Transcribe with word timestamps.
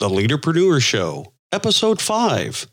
The 0.00 0.08
Leaderpreneur 0.08 0.80
Show, 0.80 1.32
Episode 1.50 2.00
5 2.00 2.68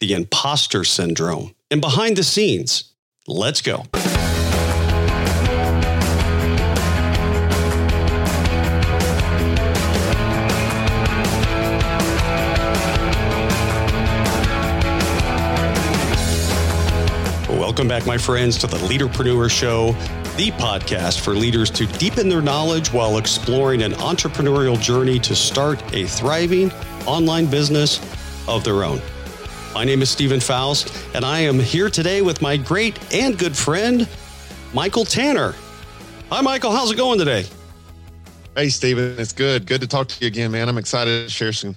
The 0.00 0.12
Imposter 0.12 0.82
Syndrome. 0.82 1.54
And 1.70 1.80
behind 1.80 2.16
the 2.16 2.24
scenes, 2.24 2.94
let's 3.28 3.62
go. 3.62 3.84
Welcome 17.88 18.04
back, 18.04 18.06
my 18.06 18.18
friends, 18.18 18.58
to 18.58 18.66
the 18.66 18.76
Leaderpreneur 18.76 19.50
Show, 19.50 19.92
the 20.36 20.50
podcast 20.58 21.20
for 21.20 21.30
leaders 21.32 21.70
to 21.70 21.86
deepen 21.86 22.28
their 22.28 22.42
knowledge 22.42 22.92
while 22.92 23.16
exploring 23.16 23.80
an 23.80 23.92
entrepreneurial 23.92 24.78
journey 24.78 25.18
to 25.20 25.34
start 25.34 25.82
a 25.94 26.04
thriving 26.04 26.70
online 27.06 27.46
business 27.46 27.98
of 28.46 28.62
their 28.62 28.84
own. 28.84 29.00
My 29.72 29.84
name 29.84 30.02
is 30.02 30.10
Steven 30.10 30.38
Faust, 30.38 30.92
and 31.14 31.24
I 31.24 31.38
am 31.38 31.58
here 31.58 31.88
today 31.88 32.20
with 32.20 32.42
my 32.42 32.58
great 32.58 32.98
and 33.14 33.38
good 33.38 33.56
friend, 33.56 34.06
Michael 34.74 35.06
Tanner. 35.06 35.54
Hi, 36.28 36.42
Michael. 36.42 36.72
How's 36.72 36.90
it 36.90 36.98
going 36.98 37.18
today? 37.18 37.46
Hey, 38.54 38.68
Steven. 38.68 39.18
It's 39.18 39.32
good. 39.32 39.64
Good 39.64 39.80
to 39.80 39.86
talk 39.86 40.08
to 40.08 40.20
you 40.20 40.26
again, 40.26 40.50
man. 40.50 40.68
I'm 40.68 40.76
excited 40.76 41.24
to 41.24 41.30
share 41.30 41.54
some 41.54 41.74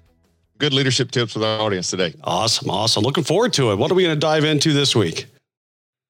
good 0.57 0.73
leadership 0.73 1.12
tips 1.12 1.35
with 1.35 1.45
our 1.45 1.62
audience 1.62 1.89
today. 1.89 2.13
Awesome. 2.21 2.70
Awesome. 2.70 3.01
Looking 3.01 3.23
forward 3.23 3.53
to 3.53 3.71
it. 3.71 3.77
What 3.77 3.89
are 3.89 3.95
we 3.95 4.03
going 4.03 4.13
to 4.13 4.20
dive 4.20 4.43
into 4.43 4.73
this 4.73 4.93
week? 4.93 5.27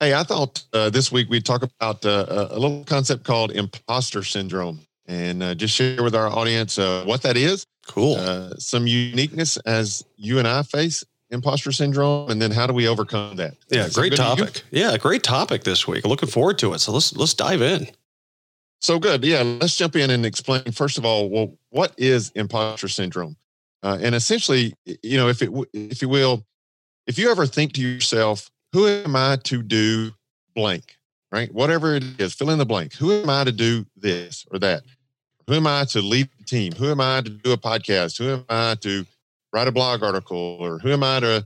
Hey, 0.01 0.15
I 0.15 0.23
thought 0.23 0.63
uh, 0.73 0.89
this 0.89 1.11
week 1.11 1.29
we'd 1.29 1.45
talk 1.45 1.61
about 1.61 2.03
uh, 2.03 2.47
a 2.49 2.57
little 2.57 2.83
concept 2.85 3.23
called 3.23 3.51
imposter 3.51 4.23
syndrome 4.23 4.79
and 5.05 5.43
uh, 5.43 5.53
just 5.53 5.75
share 5.75 6.01
with 6.01 6.15
our 6.15 6.27
audience 6.27 6.79
uh, 6.79 7.03
what 7.05 7.21
that 7.21 7.37
is. 7.37 7.67
Cool. 7.85 8.15
Uh, 8.15 8.49
some 8.57 8.87
uniqueness 8.87 9.57
as 9.57 10.03
you 10.17 10.39
and 10.39 10.47
I 10.47 10.63
face 10.63 11.03
imposter 11.29 11.71
syndrome, 11.71 12.31
and 12.31 12.41
then 12.41 12.49
how 12.49 12.65
do 12.65 12.73
we 12.73 12.87
overcome 12.87 13.35
that? 13.35 13.53
Yeah, 13.69 13.89
great 13.93 14.15
topic. 14.15 14.63
Yeah, 14.71 14.97
great 14.97 15.21
topic 15.21 15.65
this 15.65 15.87
week. 15.87 16.03
Looking 16.03 16.29
forward 16.29 16.57
to 16.59 16.73
it. 16.73 16.79
So 16.79 16.91
let's 16.93 17.15
let's 17.15 17.35
dive 17.35 17.61
in. 17.61 17.87
So 18.79 18.97
good. 18.97 19.23
Yeah, 19.23 19.43
let's 19.43 19.77
jump 19.77 19.95
in 19.95 20.09
and 20.09 20.25
explain 20.25 20.63
first 20.71 20.97
of 20.97 21.05
all. 21.05 21.29
Well, 21.29 21.53
what 21.69 21.93
is 21.99 22.31
imposter 22.31 22.87
syndrome? 22.87 23.35
Uh, 23.83 23.99
and 24.01 24.15
essentially, 24.15 24.73
you 25.03 25.17
know, 25.17 25.27
if 25.27 25.43
it 25.43 25.51
if 25.73 26.01
you 26.01 26.09
will, 26.09 26.43
if 27.05 27.19
you 27.19 27.29
ever 27.29 27.45
think 27.45 27.73
to 27.73 27.81
yourself, 27.81 28.49
who 28.73 28.87
am 28.87 29.15
I 29.15 29.37
to 29.43 29.61
do 29.61 30.11
blank, 30.55 30.97
right? 31.31 31.53
Whatever 31.53 31.95
it 31.95 32.03
is, 32.19 32.33
fill 32.33 32.49
in 32.49 32.57
the 32.57 32.65
blank. 32.65 32.93
Who 32.95 33.11
am 33.11 33.29
I 33.29 33.43
to 33.43 33.51
do 33.51 33.85
this 33.95 34.45
or 34.51 34.59
that? 34.59 34.83
Who 35.47 35.55
am 35.55 35.67
I 35.67 35.85
to 35.89 36.01
lead 36.01 36.29
the 36.37 36.45
team? 36.45 36.73
Who 36.73 36.89
am 36.89 37.01
I 37.01 37.21
to 37.21 37.29
do 37.29 37.51
a 37.51 37.57
podcast? 37.57 38.17
Who 38.17 38.29
am 38.29 38.45
I 38.47 38.75
to 38.81 39.05
write 39.51 39.67
a 39.67 39.71
blog 39.71 40.03
article? 40.03 40.57
Or 40.59 40.79
who 40.79 40.91
am 40.91 41.03
I 41.03 41.19
to 41.19 41.45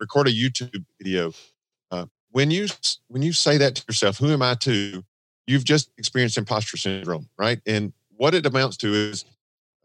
record 0.00 0.28
a 0.28 0.32
YouTube 0.32 0.84
video? 1.00 1.32
Uh, 1.90 2.06
when 2.30 2.50
you 2.50 2.66
when 3.08 3.22
you 3.22 3.32
say 3.32 3.56
that 3.56 3.76
to 3.76 3.84
yourself, 3.88 4.18
who 4.18 4.30
am 4.30 4.42
I 4.42 4.54
to? 4.60 5.02
You've 5.46 5.64
just 5.64 5.90
experienced 5.96 6.36
imposter 6.36 6.76
syndrome, 6.76 7.28
right? 7.38 7.60
And 7.66 7.92
what 8.16 8.34
it 8.34 8.46
amounts 8.46 8.76
to 8.78 8.92
is 8.92 9.24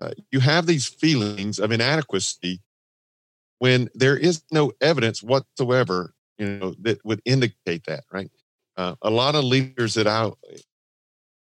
uh, 0.02 0.11
you 0.31 0.39
have 0.39 0.66
these 0.66 0.88
feelings 0.88 1.59
of 1.59 1.72
inadequacy 1.72 2.59
when 3.59 3.89
there 3.94 4.17
is 4.17 4.42
no 4.52 4.72
evidence 4.81 5.22
whatsoever 5.22 6.16
you 6.37 6.47
know, 6.57 6.75
that 6.81 7.03
would 7.05 7.21
indicate 7.25 7.85
that, 7.85 8.03
right? 8.11 8.29
Uh, 8.77 8.95
a 9.01 9.09
lot 9.09 9.35
of 9.35 9.43
leaders 9.43 9.93
that 9.95 10.07
I, 10.07 10.25
you 10.25 10.61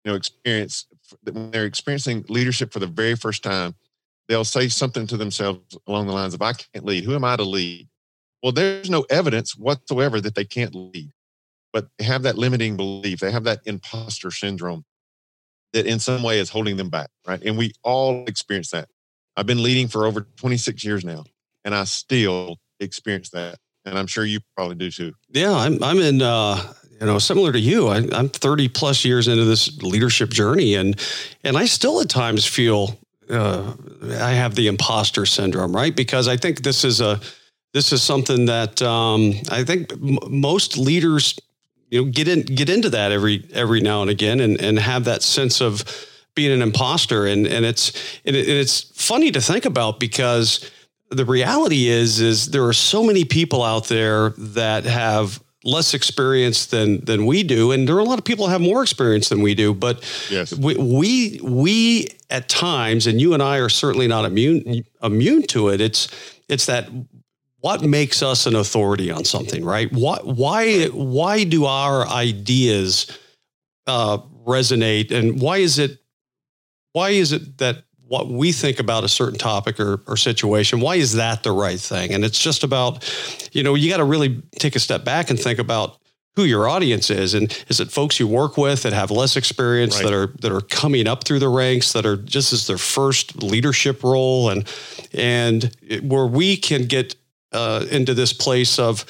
know, 0.04 0.14
experience 0.14 0.86
when 1.22 1.50
they're 1.50 1.64
experiencing 1.64 2.24
leadership 2.28 2.72
for 2.72 2.78
the 2.78 2.86
very 2.86 3.14
first 3.16 3.42
time, 3.42 3.74
they'll 4.28 4.44
say 4.44 4.68
something 4.68 5.06
to 5.06 5.16
themselves 5.16 5.78
along 5.86 6.06
the 6.06 6.12
lines 6.12 6.34
of, 6.34 6.42
"I 6.42 6.52
can't 6.52 6.84
lead. 6.84 7.04
Who 7.04 7.14
am 7.14 7.24
I 7.24 7.36
to 7.36 7.44
lead?" 7.44 7.88
Well, 8.42 8.52
there's 8.52 8.90
no 8.90 9.02
evidence 9.10 9.56
whatsoever 9.56 10.20
that 10.20 10.34
they 10.34 10.44
can't 10.44 10.74
lead, 10.74 11.10
but 11.72 11.88
they 11.98 12.04
have 12.04 12.22
that 12.22 12.38
limiting 12.38 12.76
belief. 12.76 13.20
They 13.20 13.30
have 13.30 13.44
that 13.44 13.60
imposter 13.66 14.30
syndrome 14.30 14.84
that 15.72 15.86
in 15.86 15.98
some 16.00 16.22
way 16.22 16.38
is 16.38 16.50
holding 16.50 16.76
them 16.76 16.90
back, 16.90 17.10
right? 17.26 17.42
And 17.42 17.56
we 17.56 17.72
all 17.82 18.24
experience 18.26 18.70
that. 18.70 18.88
I've 19.36 19.46
been 19.46 19.62
leading 19.62 19.88
for 19.88 20.06
over 20.06 20.22
26 20.36 20.84
years 20.84 21.04
now, 21.04 21.24
and 21.64 21.74
I 21.74 21.84
still 21.84 22.56
experience 22.80 23.30
that 23.30 23.58
and 23.84 23.98
I'm 23.98 24.06
sure 24.06 24.24
you 24.24 24.40
probably 24.56 24.76
do 24.76 24.90
too. 24.90 25.14
Yeah, 25.30 25.52
I'm. 25.52 25.82
I'm 25.82 25.98
in. 25.98 26.22
Uh, 26.22 26.72
you 27.00 27.06
know, 27.06 27.18
similar 27.18 27.50
to 27.50 27.58
you, 27.58 27.88
I, 27.88 28.06
I'm 28.12 28.28
30 28.28 28.68
plus 28.68 29.06
years 29.06 29.26
into 29.26 29.44
this 29.44 29.80
leadership 29.82 30.30
journey, 30.30 30.74
and 30.74 31.00
and 31.44 31.56
I 31.56 31.64
still 31.64 32.00
at 32.00 32.10
times 32.10 32.44
feel 32.44 32.98
uh, 33.30 33.72
I 34.02 34.32
have 34.32 34.54
the 34.54 34.66
imposter 34.66 35.24
syndrome, 35.24 35.74
right? 35.74 35.94
Because 35.94 36.28
I 36.28 36.36
think 36.36 36.62
this 36.62 36.84
is 36.84 37.00
a 37.00 37.20
this 37.72 37.92
is 37.92 38.02
something 38.02 38.46
that 38.46 38.82
um, 38.82 39.32
I 39.50 39.64
think 39.64 39.92
m- 39.92 40.18
most 40.28 40.76
leaders, 40.76 41.38
you 41.90 42.04
know, 42.04 42.10
get 42.10 42.28
in 42.28 42.42
get 42.42 42.68
into 42.68 42.90
that 42.90 43.12
every 43.12 43.46
every 43.52 43.80
now 43.80 44.02
and 44.02 44.10
again, 44.10 44.40
and 44.40 44.60
and 44.60 44.78
have 44.78 45.04
that 45.04 45.22
sense 45.22 45.60
of 45.60 45.84
being 46.34 46.52
an 46.52 46.62
imposter, 46.62 47.26
and 47.26 47.46
and 47.46 47.64
it's 47.64 47.92
and, 48.24 48.36
it, 48.36 48.48
and 48.48 48.58
it's 48.58 48.82
funny 49.00 49.30
to 49.30 49.40
think 49.40 49.64
about 49.64 50.00
because 50.00 50.70
the 51.10 51.24
reality 51.24 51.88
is 51.88 52.20
is 52.20 52.50
there 52.50 52.66
are 52.66 52.72
so 52.72 53.02
many 53.02 53.24
people 53.24 53.62
out 53.62 53.88
there 53.88 54.30
that 54.30 54.84
have 54.84 55.42
less 55.64 55.92
experience 55.92 56.66
than 56.66 57.04
than 57.04 57.26
we 57.26 57.42
do. 57.42 57.72
And 57.72 57.86
there 57.86 57.96
are 57.96 58.00
a 58.00 58.04
lot 58.04 58.18
of 58.18 58.24
people 58.24 58.46
have 58.46 58.60
more 58.60 58.82
experience 58.82 59.28
than 59.28 59.42
we 59.42 59.54
do 59.54 59.74
but 59.74 60.00
yes. 60.30 60.54
we, 60.54 60.74
we 60.76 61.40
we 61.42 62.08
at 62.30 62.48
times 62.48 63.06
and 63.06 63.20
you 63.20 63.34
and 63.34 63.42
I 63.42 63.58
are 63.58 63.68
certainly 63.68 64.08
not 64.08 64.24
immune 64.24 64.84
immune 65.02 65.42
to 65.48 65.68
it. 65.68 65.80
It's 65.80 66.08
it's 66.48 66.66
that 66.66 66.88
what 67.60 67.82
makes 67.82 68.22
us 68.22 68.46
an 68.46 68.56
authority 68.56 69.10
on 69.10 69.24
something 69.24 69.64
right? 69.64 69.92
What 69.92 70.26
why 70.26 70.86
why 70.86 71.44
do 71.44 71.66
our 71.66 72.06
ideas 72.06 73.18
uh, 73.86 74.18
resonate? 74.46 75.10
And 75.10 75.40
why 75.40 75.58
is 75.58 75.78
it 75.78 75.98
why 76.92 77.10
is 77.10 77.32
it 77.32 77.58
that 77.58 77.84
what 78.10 78.26
we 78.26 78.50
think 78.50 78.80
about 78.80 79.04
a 79.04 79.08
certain 79.08 79.38
topic 79.38 79.78
or, 79.78 80.02
or 80.08 80.16
situation. 80.16 80.80
Why 80.80 80.96
is 80.96 81.12
that 81.12 81.44
the 81.44 81.52
right 81.52 81.78
thing? 81.78 82.12
And 82.12 82.24
it's 82.24 82.40
just 82.40 82.64
about, 82.64 83.08
you 83.52 83.62
know, 83.62 83.76
you 83.76 83.88
got 83.88 83.98
to 83.98 84.04
really 84.04 84.42
take 84.58 84.74
a 84.74 84.80
step 84.80 85.04
back 85.04 85.30
and 85.30 85.38
think 85.38 85.60
about 85.60 85.96
who 86.34 86.42
your 86.42 86.68
audience 86.68 87.08
is 87.08 87.34
and 87.34 87.64
is 87.68 87.78
it 87.78 87.92
folks 87.92 88.18
you 88.18 88.26
work 88.26 88.56
with 88.56 88.82
that 88.82 88.92
have 88.92 89.12
less 89.12 89.36
experience 89.36 89.94
right. 89.94 90.06
that 90.06 90.12
are 90.12 90.26
that 90.40 90.50
are 90.50 90.60
coming 90.60 91.06
up 91.06 91.22
through 91.22 91.38
the 91.38 91.48
ranks 91.48 91.92
that 91.92 92.04
are 92.04 92.16
just 92.16 92.52
as 92.52 92.66
their 92.66 92.78
first 92.78 93.44
leadership 93.44 94.02
role 94.02 94.50
and 94.50 94.66
and 95.12 95.70
where 96.02 96.26
we 96.26 96.56
can 96.56 96.86
get 96.86 97.14
uh, 97.52 97.84
into 97.92 98.12
this 98.12 98.32
place 98.32 98.78
of 98.80 99.04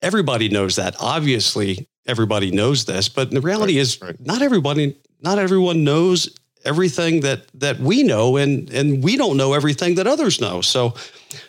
everybody 0.00 0.48
knows 0.48 0.76
that 0.76 0.94
obviously 1.00 1.88
everybody 2.06 2.52
knows 2.52 2.84
this 2.84 3.08
but 3.08 3.32
the 3.32 3.40
reality 3.40 3.74
right. 3.74 3.80
is 3.80 4.00
right. 4.00 4.20
not 4.20 4.42
everybody 4.42 4.96
not 5.22 5.38
everyone 5.38 5.82
knows 5.82 6.28
everything 6.64 7.20
that 7.20 7.46
that 7.54 7.78
we 7.78 8.02
know, 8.02 8.36
and 8.36 8.70
and 8.70 9.02
we 9.02 9.16
don't 9.16 9.36
know 9.36 9.52
everything 9.52 9.96
that 9.96 10.06
others 10.06 10.40
know. 10.40 10.60
So 10.60 10.94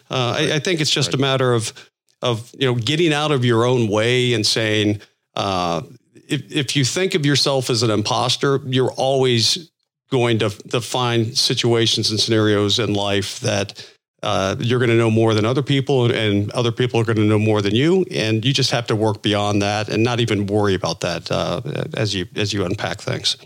uh, 0.10 0.36
I, 0.38 0.52
I, 0.56 0.60
think 0.60 0.82
it's 0.82 0.92
just 0.92 1.10
right. 1.10 1.16
a 1.16 1.18
matter 1.18 1.54
of 1.54 1.74
of 2.22 2.52
you 2.58 2.68
know 2.68 2.76
getting 2.76 3.14
out 3.14 3.32
of 3.32 3.46
your 3.46 3.66
own 3.66 3.88
way 3.90 4.34
and 4.34 4.46
saying 4.46 5.02
uh, 5.36 5.82
if 6.28 6.52
if 6.52 6.76
you 6.76 6.86
think 6.86 7.16
of 7.16 7.26
yourself 7.26 7.70
as 7.70 7.84
an 7.84 7.90
imposter, 7.90 8.62
you're 8.66 8.92
always 8.92 9.72
going 10.12 10.40
to 10.40 10.50
to 10.50 10.82
find 10.82 11.38
situations 11.38 12.12
and 12.12 12.20
scenarios 12.20 12.80
in 12.80 12.94
life 12.94 13.40
that. 13.42 13.90
Uh, 14.22 14.54
you're 14.60 14.80
going 14.80 14.90
to 14.90 14.98
know 14.98 15.10
more 15.10 15.34
than 15.34 15.46
other 15.46 15.64
people, 15.64 16.12
and 16.12 16.52
other 16.52 16.74
people 16.74 17.00
are 17.00 17.06
going 17.06 17.16
to 17.16 17.24
know 17.24 17.40
more 17.40 17.62
than 17.62 17.74
you, 17.74 18.06
and 18.12 18.44
you 18.44 18.52
just 18.52 18.70
have 18.70 18.86
to 18.86 18.94
work 18.94 19.22
beyond 19.22 19.62
that, 19.62 19.88
and 19.88 20.04
not 20.04 20.20
even 20.20 20.46
worry 20.46 20.74
about 20.74 21.00
that 21.00 21.32
uh, 21.32 21.62
as 21.94 22.14
you 22.14 22.28
as 22.36 22.52
you 22.52 22.66
unpack 22.66 23.00
things. 23.00 23.38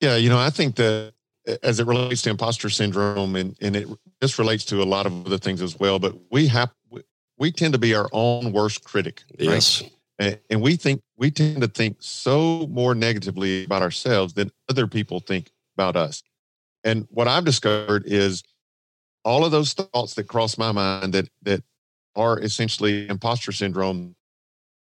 Yeah, 0.00 0.16
you 0.16 0.28
know, 0.28 0.38
I 0.38 0.50
think 0.50 0.76
that 0.76 1.12
as 1.62 1.80
it 1.80 1.86
relates 1.86 2.22
to 2.22 2.30
imposter 2.30 2.70
syndrome, 2.70 3.36
and 3.36 3.56
and 3.60 3.76
it 3.76 3.88
this 4.20 4.38
relates 4.38 4.64
to 4.66 4.82
a 4.82 4.84
lot 4.84 5.06
of 5.06 5.26
other 5.26 5.38
things 5.38 5.62
as 5.62 5.78
well. 5.78 5.98
But 5.98 6.14
we 6.30 6.46
have 6.48 6.70
we 7.38 7.52
tend 7.52 7.72
to 7.72 7.78
be 7.78 7.94
our 7.94 8.08
own 8.12 8.52
worst 8.52 8.84
critic. 8.84 9.22
Yes. 9.38 9.82
Right? 9.82 9.92
And, 10.20 10.40
and 10.50 10.62
we 10.62 10.76
think 10.76 11.02
we 11.16 11.30
tend 11.30 11.62
to 11.62 11.68
think 11.68 11.96
so 12.00 12.66
more 12.70 12.94
negatively 12.94 13.64
about 13.64 13.82
ourselves 13.82 14.34
than 14.34 14.50
other 14.68 14.86
people 14.86 15.20
think 15.20 15.50
about 15.76 15.96
us. 15.96 16.22
And 16.84 17.06
what 17.10 17.28
I've 17.28 17.44
discovered 17.44 18.04
is 18.06 18.42
all 19.24 19.44
of 19.44 19.52
those 19.52 19.74
thoughts 19.74 20.14
that 20.14 20.24
cross 20.24 20.58
my 20.58 20.72
mind 20.72 21.14
that 21.14 21.28
that 21.42 21.62
are 22.16 22.40
essentially 22.40 23.08
imposter 23.08 23.52
syndrome, 23.52 24.16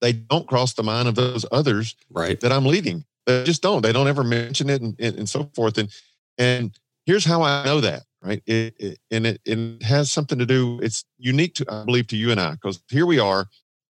they 0.00 0.12
don't 0.12 0.48
cross 0.48 0.72
the 0.72 0.82
mind 0.82 1.06
of 1.08 1.14
those 1.14 1.46
others 1.52 1.94
right. 2.10 2.40
that 2.40 2.50
I'm 2.50 2.66
leading. 2.66 3.04
They 3.26 3.44
just 3.44 3.62
don't. 3.62 3.82
They 3.82 3.92
don't 3.92 4.08
ever 4.08 4.24
mention 4.24 4.70
it 4.70 4.82
and, 4.82 4.96
and, 4.98 5.18
and 5.18 5.28
so 5.28 5.50
forth. 5.54 5.78
And 5.78 5.88
and 6.38 6.78
here's 7.06 7.24
how 7.24 7.42
I 7.42 7.64
know 7.64 7.80
that, 7.80 8.02
right? 8.22 8.42
It, 8.46 8.74
it, 8.78 8.98
and 9.10 9.26
it, 9.26 9.40
it 9.44 9.82
has 9.82 10.10
something 10.10 10.38
to 10.38 10.46
do. 10.46 10.80
It's 10.82 11.04
unique 11.18 11.54
to 11.56 11.66
I 11.68 11.84
believe 11.84 12.06
to 12.08 12.16
you 12.16 12.30
and 12.30 12.40
I 12.40 12.52
because 12.52 12.82
here 12.88 13.06
we 13.06 13.18
are. 13.18 13.46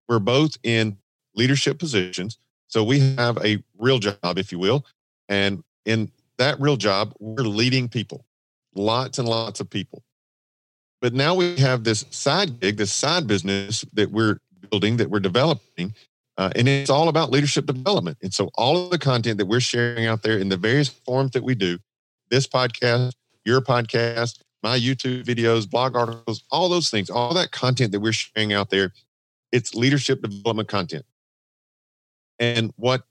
We're 0.08 0.18
both 0.18 0.56
in 0.64 0.96
leadership 1.34 1.78
positions, 1.78 2.38
so 2.66 2.82
we 2.82 3.14
have 3.16 3.38
a 3.44 3.62
real 3.78 3.98
job, 3.98 4.38
if 4.38 4.50
you 4.50 4.58
will, 4.58 4.84
and 5.28 5.62
in 5.86 6.10
that 6.38 6.60
real 6.60 6.76
job, 6.76 7.14
we're 7.20 7.44
leading 7.44 7.88
people, 7.88 8.24
lots 8.74 9.18
and 9.18 9.28
lots 9.28 9.60
of 9.60 9.70
people. 9.70 10.02
But 11.00 11.14
now 11.14 11.34
we 11.34 11.56
have 11.56 11.84
this 11.84 12.04
side 12.10 12.60
gig, 12.60 12.76
this 12.76 12.92
side 12.92 13.26
business 13.26 13.84
that 13.92 14.10
we're 14.10 14.38
building, 14.70 14.96
that 14.98 15.10
we're 15.10 15.20
developing. 15.20 15.94
Uh, 16.40 16.50
and 16.56 16.66
it's 16.66 16.88
all 16.88 17.10
about 17.10 17.30
leadership 17.30 17.66
development. 17.66 18.16
And 18.22 18.32
so 18.32 18.48
all 18.54 18.84
of 18.84 18.90
the 18.90 18.98
content 18.98 19.36
that 19.36 19.44
we're 19.44 19.60
sharing 19.60 20.06
out 20.06 20.22
there 20.22 20.38
in 20.38 20.48
the 20.48 20.56
various 20.56 20.88
forms 20.88 21.32
that 21.32 21.44
we 21.44 21.54
do, 21.54 21.78
this 22.30 22.46
podcast, 22.46 23.12
your 23.44 23.60
podcast, 23.60 24.40
my 24.62 24.78
YouTube 24.78 25.24
videos, 25.24 25.68
blog 25.68 25.94
articles, 25.94 26.42
all 26.50 26.70
those 26.70 26.88
things, 26.88 27.10
all 27.10 27.34
that 27.34 27.50
content 27.50 27.92
that 27.92 28.00
we're 28.00 28.14
sharing 28.14 28.54
out 28.54 28.70
there, 28.70 28.94
it's 29.52 29.74
leadership 29.74 30.22
development 30.22 30.66
content. 30.66 31.04
And 32.38 32.72
what 32.76 33.02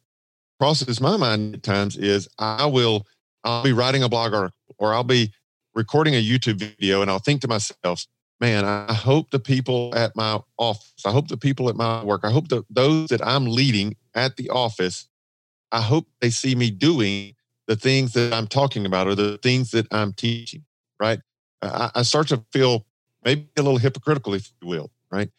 crosses 0.59 0.99
my 0.99 1.15
mind 1.15 1.53
at 1.53 1.61
times 1.61 1.97
is 1.97 2.27
I 2.39 2.65
will, 2.65 3.05
I'll 3.43 3.61
be 3.61 3.73
writing 3.73 4.01
a 4.01 4.09
blog 4.09 4.33
article 4.33 4.75
or 4.79 4.91
I'll 4.91 5.03
be 5.03 5.31
recording 5.75 6.15
a 6.15 6.23
YouTube 6.23 6.55
video 6.55 7.03
and 7.03 7.11
I'll 7.11 7.19
think 7.19 7.41
to 7.41 7.47
myself, 7.47 8.07
man, 8.39 8.65
I 8.65 8.93
hope 8.93 9.31
the 9.31 9.39
people 9.39 9.93
at 9.95 10.15
my 10.15 10.39
office, 10.57 11.05
I 11.05 11.11
hope 11.11 11.27
the 11.27 11.37
people 11.37 11.69
at 11.69 11.75
my 11.75 12.03
work, 12.03 12.21
I 12.23 12.31
hope 12.31 12.47
that 12.49 12.63
those 12.69 13.09
that 13.09 13.25
I'm 13.25 13.45
leading 13.45 13.95
at 14.15 14.37
the 14.37 14.49
office, 14.49 15.07
I 15.71 15.81
hope 15.81 16.07
they 16.21 16.29
see 16.29 16.55
me 16.55 16.71
doing 16.71 17.35
the 17.67 17.75
things 17.75 18.13
that 18.13 18.33
I'm 18.33 18.47
talking 18.47 18.85
about 18.85 19.07
or 19.07 19.15
the 19.15 19.37
things 19.37 19.71
that 19.71 19.87
I'm 19.91 20.13
teaching, 20.13 20.65
right? 20.99 21.19
I, 21.61 21.91
I 21.95 22.01
start 22.03 22.29
to 22.29 22.43
feel 22.51 22.85
maybe 23.23 23.47
a 23.57 23.61
little 23.61 23.77
hypocritical, 23.77 24.33
if 24.33 24.49
you 24.61 24.67
will, 24.67 24.91
right? 25.11 25.29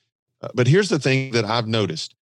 Uh, 0.42 0.48
but 0.54 0.66
here's 0.66 0.88
the 0.88 0.98
thing 0.98 1.32
that 1.32 1.44
I've 1.44 1.66
noticed 1.66 2.14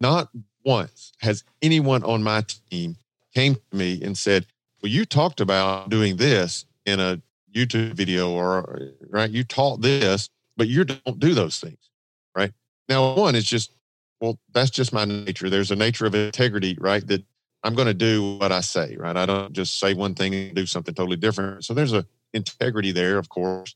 not 0.00 0.30
once 0.64 1.12
has 1.20 1.44
anyone 1.62 2.02
on 2.02 2.22
my 2.22 2.44
team 2.70 2.96
came 3.34 3.54
to 3.54 3.76
me 3.76 4.02
and 4.02 4.16
said, 4.16 4.46
well, 4.82 4.90
you 4.90 5.04
talked 5.04 5.40
about 5.40 5.88
doing 5.90 6.16
this 6.16 6.64
in 6.84 7.00
a 7.00 7.20
YouTube 7.56 7.94
video 7.94 8.30
or 8.30 8.92
right, 9.08 9.30
you 9.30 9.42
taught 9.42 9.80
this, 9.80 10.28
but 10.56 10.68
you 10.68 10.84
don't 10.84 11.18
do 11.18 11.34
those 11.34 11.58
things, 11.58 11.90
right? 12.36 12.52
Now, 12.88 13.14
one 13.14 13.34
is 13.34 13.44
just, 13.44 13.72
well, 14.20 14.38
that's 14.52 14.70
just 14.70 14.92
my 14.92 15.04
nature. 15.04 15.48
There's 15.48 15.70
a 15.70 15.76
nature 15.76 16.06
of 16.06 16.14
integrity, 16.14 16.76
right? 16.80 17.06
That 17.06 17.24
I'm 17.64 17.74
going 17.74 17.88
to 17.88 17.94
do 17.94 18.36
what 18.36 18.52
I 18.52 18.60
say, 18.60 18.96
right? 18.96 19.16
I 19.16 19.26
don't 19.26 19.52
just 19.52 19.80
say 19.80 19.94
one 19.94 20.14
thing 20.14 20.34
and 20.34 20.54
do 20.54 20.66
something 20.66 20.94
totally 20.94 21.16
different. 21.16 21.64
So 21.64 21.74
there's 21.74 21.92
a 21.92 22.06
integrity 22.32 22.92
there, 22.92 23.18
of 23.18 23.28
course, 23.28 23.74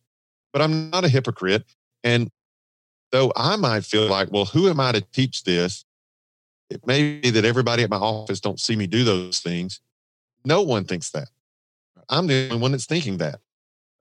but 0.53 0.63
I'm 0.63 0.91
not 0.91 1.05
a 1.05 1.09
hypocrite. 1.09 1.65
And 2.05 2.31
though 3.11 3.33
I 3.37 3.57
might 3.57 3.85
feel 3.85 4.07
like, 4.07 4.31
well, 4.31 4.45
who 4.45 4.69
am 4.69 4.81
I 4.81 4.93
to 4.93 5.01
teach 5.01 5.45
this? 5.45 5.85
It 6.69 6.87
may 6.87 7.19
be 7.19 7.31
that 7.31 7.45
everybody 7.45 7.83
at 7.83 7.91
my 7.91 7.97
office 7.97 8.41
don't 8.41 8.61
see 8.61 8.77
me 8.77 8.87
do 8.87 9.03
those 9.03 9.41
things. 9.41 9.81
No 10.45 10.63
one 10.63 10.85
thinks 10.85 11.11
that. 11.11 11.29
I'm 12.09 12.27
the 12.27 12.49
only 12.51 12.63
one 12.63 12.73
that's 12.73 12.87
thinking 12.87 13.19
that. 13.19 13.41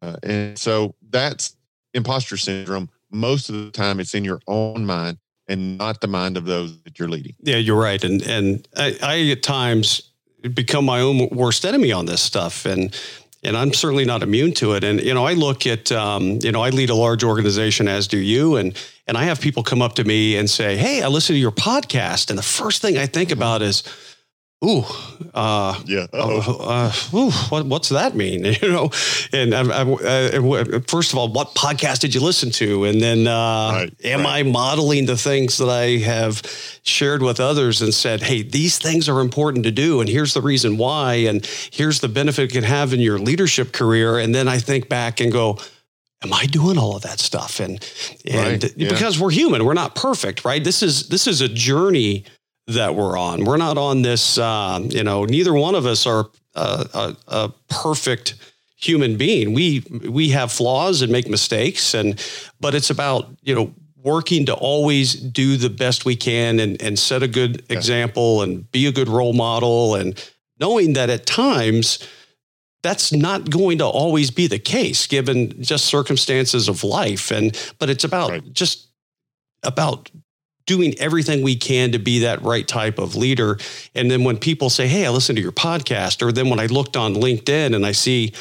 Uh, 0.02 0.16
and 0.24 0.58
so 0.58 0.96
that's 1.10 1.56
imposter 1.94 2.38
syndrome. 2.38 2.90
Most 3.12 3.50
of 3.50 3.56
the 3.56 3.72
time, 3.72 4.00
it's 4.00 4.14
in 4.14 4.24
your 4.24 4.40
own 4.48 4.86
mind 4.86 5.18
and 5.48 5.78
not 5.78 6.00
the 6.02 6.08
mind 6.08 6.38
of 6.38 6.46
those 6.46 6.82
that 6.84 7.00
you're 7.00 7.10
leading. 7.10 7.36
Yeah, 7.42 7.58
you're 7.58 7.80
right. 7.80 8.04
And 8.04 8.22
and 8.22 8.68
I, 8.78 8.98
I 9.02 9.32
at 9.32 9.44
times 9.44 10.12
become 10.54 10.86
my 10.86 11.02
own 11.02 11.28
worst 11.30 11.66
enemy 11.66 11.92
on 11.92 12.06
this 12.06 12.22
stuff. 12.22 12.66
And 12.66 12.96
and 13.44 13.56
I'm 13.56 13.74
certainly 13.74 14.06
not 14.06 14.22
immune 14.22 14.54
to 14.56 14.74
it. 14.74 14.84
And 14.84 15.02
you 15.02 15.14
know, 15.14 15.26
I 15.26 15.34
look 15.34 15.66
at 15.66 15.92
um, 15.92 16.40
you 16.42 16.52
know, 16.52 16.62
I 16.62 16.70
lead 16.70 16.90
a 16.90 16.96
large 16.96 17.24
organization, 17.24 17.88
as 17.88 18.08
do 18.08 18.18
you, 18.18 18.58
and 18.58 18.78
and 19.08 19.18
I 19.18 19.24
have 19.24 19.42
people 19.42 19.64
come 19.64 19.82
up 19.82 19.96
to 19.96 20.04
me 20.04 20.38
and 20.38 20.50
say, 20.50 20.78
"Hey, 20.78 21.02
I 21.02 21.08
listen 21.08 21.34
to 21.34 21.40
your 21.40 21.52
podcast," 21.52 22.30
and 22.30 22.38
the 22.38 22.44
first 22.44 22.82
thing 22.82 22.98
I 22.98 23.06
think 23.06 23.32
about 23.32 23.62
is 23.62 23.84
ooh, 24.64 24.84
uh, 25.34 25.80
yeah, 25.86 26.08
uh, 26.14 26.40
uh, 26.60 26.92
ooh, 27.14 27.32
what, 27.50 27.66
what's 27.66 27.90
that 27.90 28.16
mean? 28.16 28.56
You 28.60 28.68
know, 28.70 28.92
and 29.32 29.54
I, 29.54 29.62
I, 29.62 30.38
uh, 30.38 30.80
first 30.88 31.14
of 31.14 31.18
all, 31.18 31.32
what 31.32 31.56
podcast 31.56 32.00
did 32.00 32.14
you 32.14 32.20
listen 32.20 32.52
to? 32.52 32.84
And 32.84 33.02
then, 33.02 33.26
uh, 33.26 33.72
right, 33.72 33.94
am 34.04 34.22
right. 34.22 34.40
I 34.40 34.44
modeling 34.44 35.06
the 35.06 35.16
things 35.16 35.58
that 35.60 35.70
I 35.70 35.98
have 36.00 36.42
shared 36.84 37.22
with 37.22 37.40
others 37.40 37.82
and 37.82 37.94
said, 37.94 38.22
hey, 38.22 38.42
these 38.42 38.78
things 38.78 39.08
are 39.08 39.22
important 39.22 39.64
to 39.66 39.72
do, 39.72 40.02
and 40.02 40.10
here's 40.10 40.34
the 40.34 40.42
reason 40.42 40.78
why, 40.78 41.16
and 41.16 41.46
here's 41.72 42.02
the 42.02 42.10
benefit 42.10 42.52
it 42.52 42.54
can 42.54 42.64
have 42.64 42.92
in 42.92 43.00
your 43.00 43.18
leadership 43.18 43.72
career. 43.72 44.18
And 44.18 44.36
then 44.36 44.48
I 44.48 44.58
think 44.58 44.90
back 44.90 45.22
and 45.22 45.32
go, 45.32 45.58
am 46.22 46.34
I 46.34 46.46
doing 46.46 46.78
all 46.78 46.96
of 46.96 47.04
that 47.04 47.20
stuff? 47.20 47.60
And 47.60 47.84
and 48.26 48.64
right, 48.64 48.78
yeah. 48.78 48.90
because 48.90 49.20
we're 49.20 49.32
human, 49.32 49.64
we're 49.64 49.74
not 49.74 49.96
perfect, 49.96 50.44
right? 50.44 50.64
This 50.64 50.84
is 50.84 51.08
this 51.08 51.28
is 51.28 51.42
a 51.42 51.48
journey 51.48 52.26
that 52.70 52.96
we're 52.96 53.18
on. 53.18 53.46
We're 53.46 53.58
not 53.58 53.78
on 53.78 54.02
this, 54.04 54.38
uh, 54.38 54.80
you 54.90 55.04
know, 55.04 55.26
neither 55.26 55.54
one 55.54 55.76
of 55.76 55.86
us 55.86 56.06
are 56.06 56.30
a, 56.56 56.88
a, 56.94 57.18
a, 57.28 57.54
perfect 57.70 58.36
human 58.76 59.18
being. 59.18 59.54
We 59.54 59.82
we 60.08 60.30
have 60.30 60.52
flaws 60.52 61.02
and 61.02 61.12
make 61.12 61.28
mistakes, 61.28 61.94
and 61.94 62.24
but 62.60 62.76
it's 62.76 62.90
about 62.90 63.30
you 63.42 63.56
know 63.56 63.74
working 63.98 64.46
to 64.46 64.54
always 64.54 65.14
do 65.14 65.58
the 65.58 65.70
best 65.70 66.06
we 66.06 66.16
can 66.16 66.60
and 66.60 66.82
and 66.82 66.98
set 66.98 67.24
a 67.24 67.28
good 67.28 67.64
yeah. 67.70 67.78
example 67.78 68.42
and 68.42 68.72
be 68.72 68.86
a 68.86 68.92
good 68.92 69.10
role 69.10 69.34
model, 69.34 69.96
and 69.96 70.32
knowing 70.60 70.94
that 70.94 71.10
at 71.10 71.26
times 71.26 72.08
that's 72.82 73.12
not 73.12 73.50
going 73.50 73.78
to 73.80 73.86
always 73.86 74.32
be 74.32 74.48
the 74.48 74.60
case 74.60 75.06
given 75.06 75.62
just 75.62 75.86
circumstances 75.86 76.70
of 76.70 76.82
life 76.82 77.30
and 77.30 77.74
but 77.78 77.90
it's 77.90 78.06
about 78.06 78.30
right. 78.30 78.54
just 78.54 78.88
about 79.64 80.10
doing 80.70 80.94
everything 81.00 81.42
we 81.42 81.56
can 81.56 81.92
to 81.92 81.98
be 81.98 82.20
that 82.20 82.40
right 82.44 82.68
type 82.68 83.00
of 83.00 83.16
leader. 83.16 83.58
And 83.96 84.12
then 84.12 84.24
when 84.24 84.38
people 84.38 84.70
say, 84.70 84.88
Hey, 84.88 85.04
I 85.04 85.10
listened 85.10 85.38
to 85.38 85.42
your 85.42 85.52
podcast, 85.52 86.22
or 86.22 86.32
then 86.32 86.48
when 86.48 86.60
I 86.60 86.68
looked 86.68 86.96
on 86.96 87.16
LinkedIn 87.16 87.76
and 87.76 87.84
I 87.84 87.92
see 87.92 88.34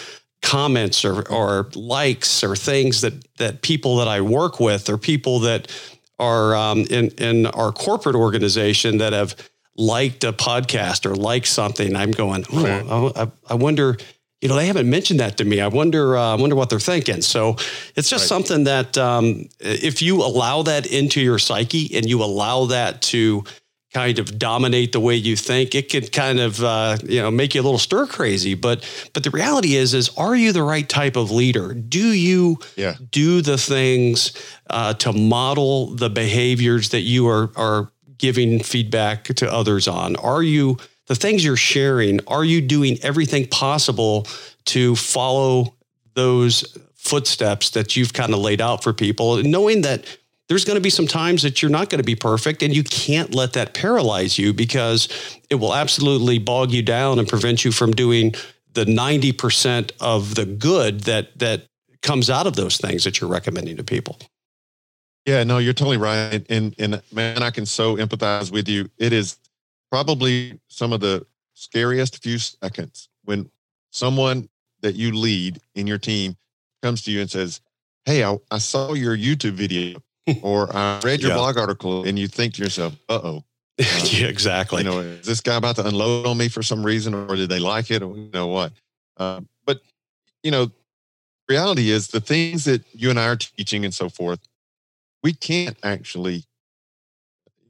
comments 0.43 1.07
or, 1.07 1.27
or 1.31 1.71
likes 1.75 2.45
or 2.45 2.55
things 2.55 3.01
that, 3.01 3.15
that 3.39 3.63
people 3.63 3.97
that 3.97 4.09
I 4.09 4.21
work 4.21 4.61
with 4.61 4.91
or 4.91 4.99
people 4.99 5.41
that 5.41 5.73
are 6.19 6.55
um, 6.55 6.81
in, 6.91 7.09
in 7.13 7.47
our 7.47 7.73
corporate 7.73 8.15
organization 8.15 8.99
that 8.99 9.15
have 9.15 9.35
liked 9.75 10.23
a 10.23 10.33
podcast 10.35 11.07
or 11.07 11.15
liked 11.15 11.47
something, 11.47 11.97
I'm 11.97 12.11
going, 12.11 12.45
oh, 12.53 13.11
I, 13.17 13.31
I 13.49 13.55
wonder 13.55 13.97
you 14.41 14.49
know, 14.49 14.55
they 14.55 14.67
haven't 14.67 14.89
mentioned 14.89 15.21
that 15.21 15.37
to 15.39 15.45
me. 15.45 15.61
I 15.61 15.67
wonder, 15.67 16.17
uh, 16.17 16.33
I 16.33 16.35
wonder 16.37 16.55
what 16.55 16.71
they're 16.71 16.79
thinking. 16.79 17.23
So 17.23 17.57
it's 17.97 18.09
just 18.09 18.23
right. 18.23 18.29
something 18.29 18.65
that 18.65 18.97
um, 18.97 19.49
if 19.59 20.01
you 20.01 20.23
allow 20.23 20.63
that 20.63 20.87
into 20.87 21.21
your 21.21 21.39
psyche 21.39 21.91
and 21.97 22.09
you 22.09 22.23
allow 22.23 22.67
that 22.67 23.03
to 23.03 23.45
kind 23.93 24.19
of 24.19 24.39
dominate 24.39 24.93
the 24.93 25.01
way 25.01 25.17
you 25.17 25.35
think, 25.35 25.75
it 25.75 25.89
can 25.89 26.07
kind 26.07 26.39
of 26.39 26.63
uh, 26.63 26.99
you 27.05 27.21
know 27.21 27.31
make 27.31 27.55
you 27.55 27.61
a 27.61 27.65
little 27.65 27.79
stir 27.79 28.07
crazy. 28.07 28.55
But 28.55 28.89
but 29.13 29.25
the 29.25 29.31
reality 29.31 29.75
is, 29.75 29.95
is 29.95 30.11
are 30.17 30.37
you 30.37 30.53
the 30.53 30.63
right 30.63 30.89
type 30.89 31.17
of 31.17 31.31
leader? 31.31 31.75
Do 31.75 32.13
you 32.13 32.59
yeah. 32.77 32.95
do 33.11 33.41
the 33.41 33.59
things 33.59 34.33
uh, 34.71 34.95
to 34.95 35.13
model 35.13 35.95
the 35.95 36.11
behaviors 36.11 36.91
that 36.91 37.01
you 37.01 37.27
are 37.29 37.51
are 37.57 37.91
giving 38.19 38.63
feedback 38.63 39.25
to 39.25 39.53
others 39.53 39.89
on? 39.89 40.17
Are 40.17 40.43
you 40.43 40.77
the 41.09 41.15
things 41.15 41.45
you're 41.45 41.57
sharing, 41.57 42.21
are 42.27 42.45
you 42.45 42.61
doing 42.61 42.99
everything 43.03 43.47
possible 43.49 44.27
to 44.67 44.95
follow 44.95 45.75
those 46.15 46.77
footsteps 46.95 47.71
that 47.71 47.97
you've 47.97 48.13
kind 48.13 48.33
of 48.33 48.41
laid 48.41 48.61
out 48.61 48.83
for 48.83 48.93
people, 48.93 49.43
knowing 49.43 49.83
that 49.83 50.05
there's 50.49 50.65
going 50.65 50.77
to 50.77 50.83
be 50.83 50.91
some 50.91 51.07
times 51.07 51.43
that 51.43 51.61
you're 51.61 51.71
not 51.71 51.91
going 51.91 51.99
to 51.99 52.05
be 52.05 52.15
perfect 52.15 52.63
and 52.63 52.75
you 52.75 52.83
can't 52.83 53.35
let 53.35 53.53
that 53.55 53.75
paralyze 53.75 54.39
you 54.39 54.53
because 54.53 55.09
it 55.51 55.57
will 55.57 55.75
absolutely 55.75 56.39
bog 56.39 56.71
you 56.71 56.83
down 56.83 57.19
and 57.19 57.29
prevent 57.29 57.65
you 57.65 57.73
from 57.73 57.93
doing 57.93 58.35
the 58.73 58.85
90% 58.85 59.93
of 60.01 60.35
the 60.35 60.47
good 60.47 61.01
that 61.01 61.39
that 61.39 61.67
comes 62.03 62.31
out 62.31 62.47
of 62.47 62.55
those 62.57 62.77
things 62.77 63.05
that 63.05 63.21
you're 63.21 63.31
recommending 63.31 63.77
to 63.77 63.85
people. 63.85 64.19
Yeah, 65.27 65.45
no, 65.45 65.59
you're 65.59 65.75
totally 65.75 65.97
right. 65.97 66.45
And 66.49 66.75
and 66.79 67.03
man, 67.13 67.43
I 67.43 67.51
can 67.51 67.67
so 67.67 67.97
empathize 67.97 68.51
with 68.51 68.69
you. 68.69 68.89
It 68.99 69.13
is 69.13 69.37
probably 69.91 70.59
some 70.69 70.93
of 70.93 71.01
the 71.01 71.27
scariest 71.55 72.23
few 72.23 72.39
seconds 72.39 73.09
when 73.25 73.51
someone 73.91 74.49
that 74.81 74.95
you 74.95 75.13
lead 75.13 75.61
in 75.75 75.87
your 75.87 75.99
team 75.99 76.37
comes 76.83 77.03
to 77.03 77.11
you 77.11 77.21
and 77.21 77.31
says, 77.31 77.61
Hey, 78.05 78.25
I, 78.25 78.39
I 78.51 78.59
saw 78.59 78.95
your 78.95 79.17
YouTube 79.17 79.53
video 79.53 80.01
or 80.43 80.75
I 80.75 81.01
read 81.05 81.21
your 81.21 81.31
yeah. 81.31 81.37
blog 81.37 81.59
article, 81.59 82.05
and 82.05 82.19
you 82.19 82.29
think 82.29 82.55
to 82.55 82.63
yourself, 82.63 82.95
uh 83.09 83.21
oh. 83.23 83.45
Yeah, 83.79 84.27
exactly. 84.27 84.83
You 84.83 84.91
know, 84.91 84.99
is 84.99 85.27
this 85.27 85.41
guy 85.41 85.57
about 85.57 85.77
to 85.77 85.87
unload 85.87 86.27
on 86.27 86.37
me 86.37 86.49
for 86.49 86.63
some 86.63 86.85
reason, 86.85 87.15
or 87.15 87.37
did 87.37 87.49
they 87.49 87.61
like 87.61 87.91
it, 87.93 88.03
or 88.03 88.17
you 88.17 88.31
know 88.33 88.49
what? 88.49 88.73
Uh, 89.17 89.41
but 89.67 89.81
you 90.43 90.51
know, 90.51 90.71
reality 91.49 91.91
is 91.91 92.09
the 92.09 92.21
things 92.21 92.65
that 92.65 92.83
you 92.93 93.09
and 93.11 93.21
I 93.21 93.29
are 93.29 93.37
teaching 93.37 93.85
and 93.85 93.95
so 93.95 94.09
forth, 94.09 94.41
we 95.23 95.33
can't 95.33 95.77
actually 95.85 96.45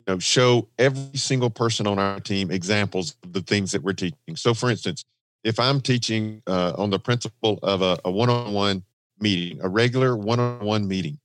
know, 0.09 0.19
show 0.19 0.69
every 0.79 1.17
single 1.19 1.51
person 1.51 1.87
on 1.87 1.99
our 1.99 2.21
team 2.21 2.51
examples 2.51 3.17
of 3.23 3.33
the 3.33 3.43
things 3.43 3.73
that 3.73 3.83
we're 3.83 3.93
teaching. 3.93 4.37
So, 4.37 4.55
for 4.55 4.71
instance, 4.71 5.05
if 5.45 5.61
I'm 5.61 5.81
teaching 5.81 6.43
uh, 6.47 6.73
on 6.77 6.91
the 6.91 6.99
principle 6.99 7.59
of 7.63 7.83
a, 7.83 7.99
a 8.05 8.11
one-on-one 8.11 8.83
meeting, 9.21 9.61
a 9.63 9.69
regular 9.69 10.17
one-on-one 10.17 10.89
meeting, 10.89 11.19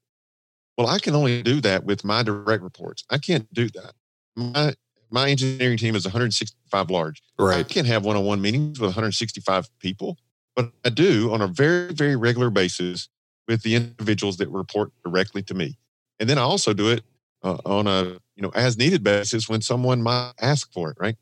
well, 0.78 0.88
I 0.88 1.00
can 1.00 1.16
only 1.16 1.42
do 1.42 1.62
that 1.62 1.84
with 1.84 2.04
my 2.04 2.24
direct 2.24 2.64
reports. 2.64 3.04
I 3.10 3.18
can't 3.18 3.52
do 3.54 3.70
that. 3.70 3.94
My 4.36 4.74
my 5.12 5.30
engineering 5.30 5.78
team 5.78 5.96
is 5.96 6.06
165 6.06 6.90
large. 6.90 7.22
Right. 7.38 7.60
I 7.60 7.64
can't 7.64 7.86
have 7.86 8.04
one-on-one 8.04 8.42
meetings 8.42 8.80
with 8.80 8.88
165 8.88 9.70
people, 9.78 10.18
but 10.56 10.72
I 10.84 10.90
do 10.90 11.32
on 11.32 11.42
a 11.42 11.48
very 11.48 11.94
very 11.94 12.16
regular 12.16 12.50
basis 12.50 13.10
with 13.48 13.62
the 13.62 13.76
individuals 13.76 14.38
that 14.38 14.50
report 14.50 14.92
directly 15.06 15.44
to 15.44 15.54
me. 15.54 15.78
And 16.20 16.28
then 16.28 16.38
I 16.38 16.42
also 16.42 16.74
do 16.74 16.90
it 16.90 17.04
uh, 17.44 17.58
on 17.66 17.88
a 17.88 18.04
you 18.36 18.42
know 18.42 18.52
as 18.56 18.78
needed 18.78 19.04
basis 19.04 19.50
when 19.50 19.62
someone 19.62 20.02
might 20.02 20.34
ask 20.42 20.72
for 20.72 20.92
it, 20.92 20.98
right? 21.00 21.16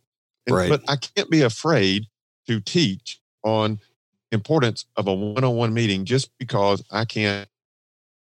And, 0.47 0.55
right. 0.55 0.69
But 0.69 0.81
I 0.87 0.95
can't 0.95 1.29
be 1.29 1.41
afraid 1.41 2.07
to 2.47 2.59
teach 2.59 3.19
on 3.43 3.79
importance 4.31 4.85
of 4.95 5.07
a 5.07 5.13
one-on-one 5.13 5.73
meeting 5.73 6.05
just 6.05 6.31
because 6.37 6.83
I 6.91 7.05
can't 7.05 7.47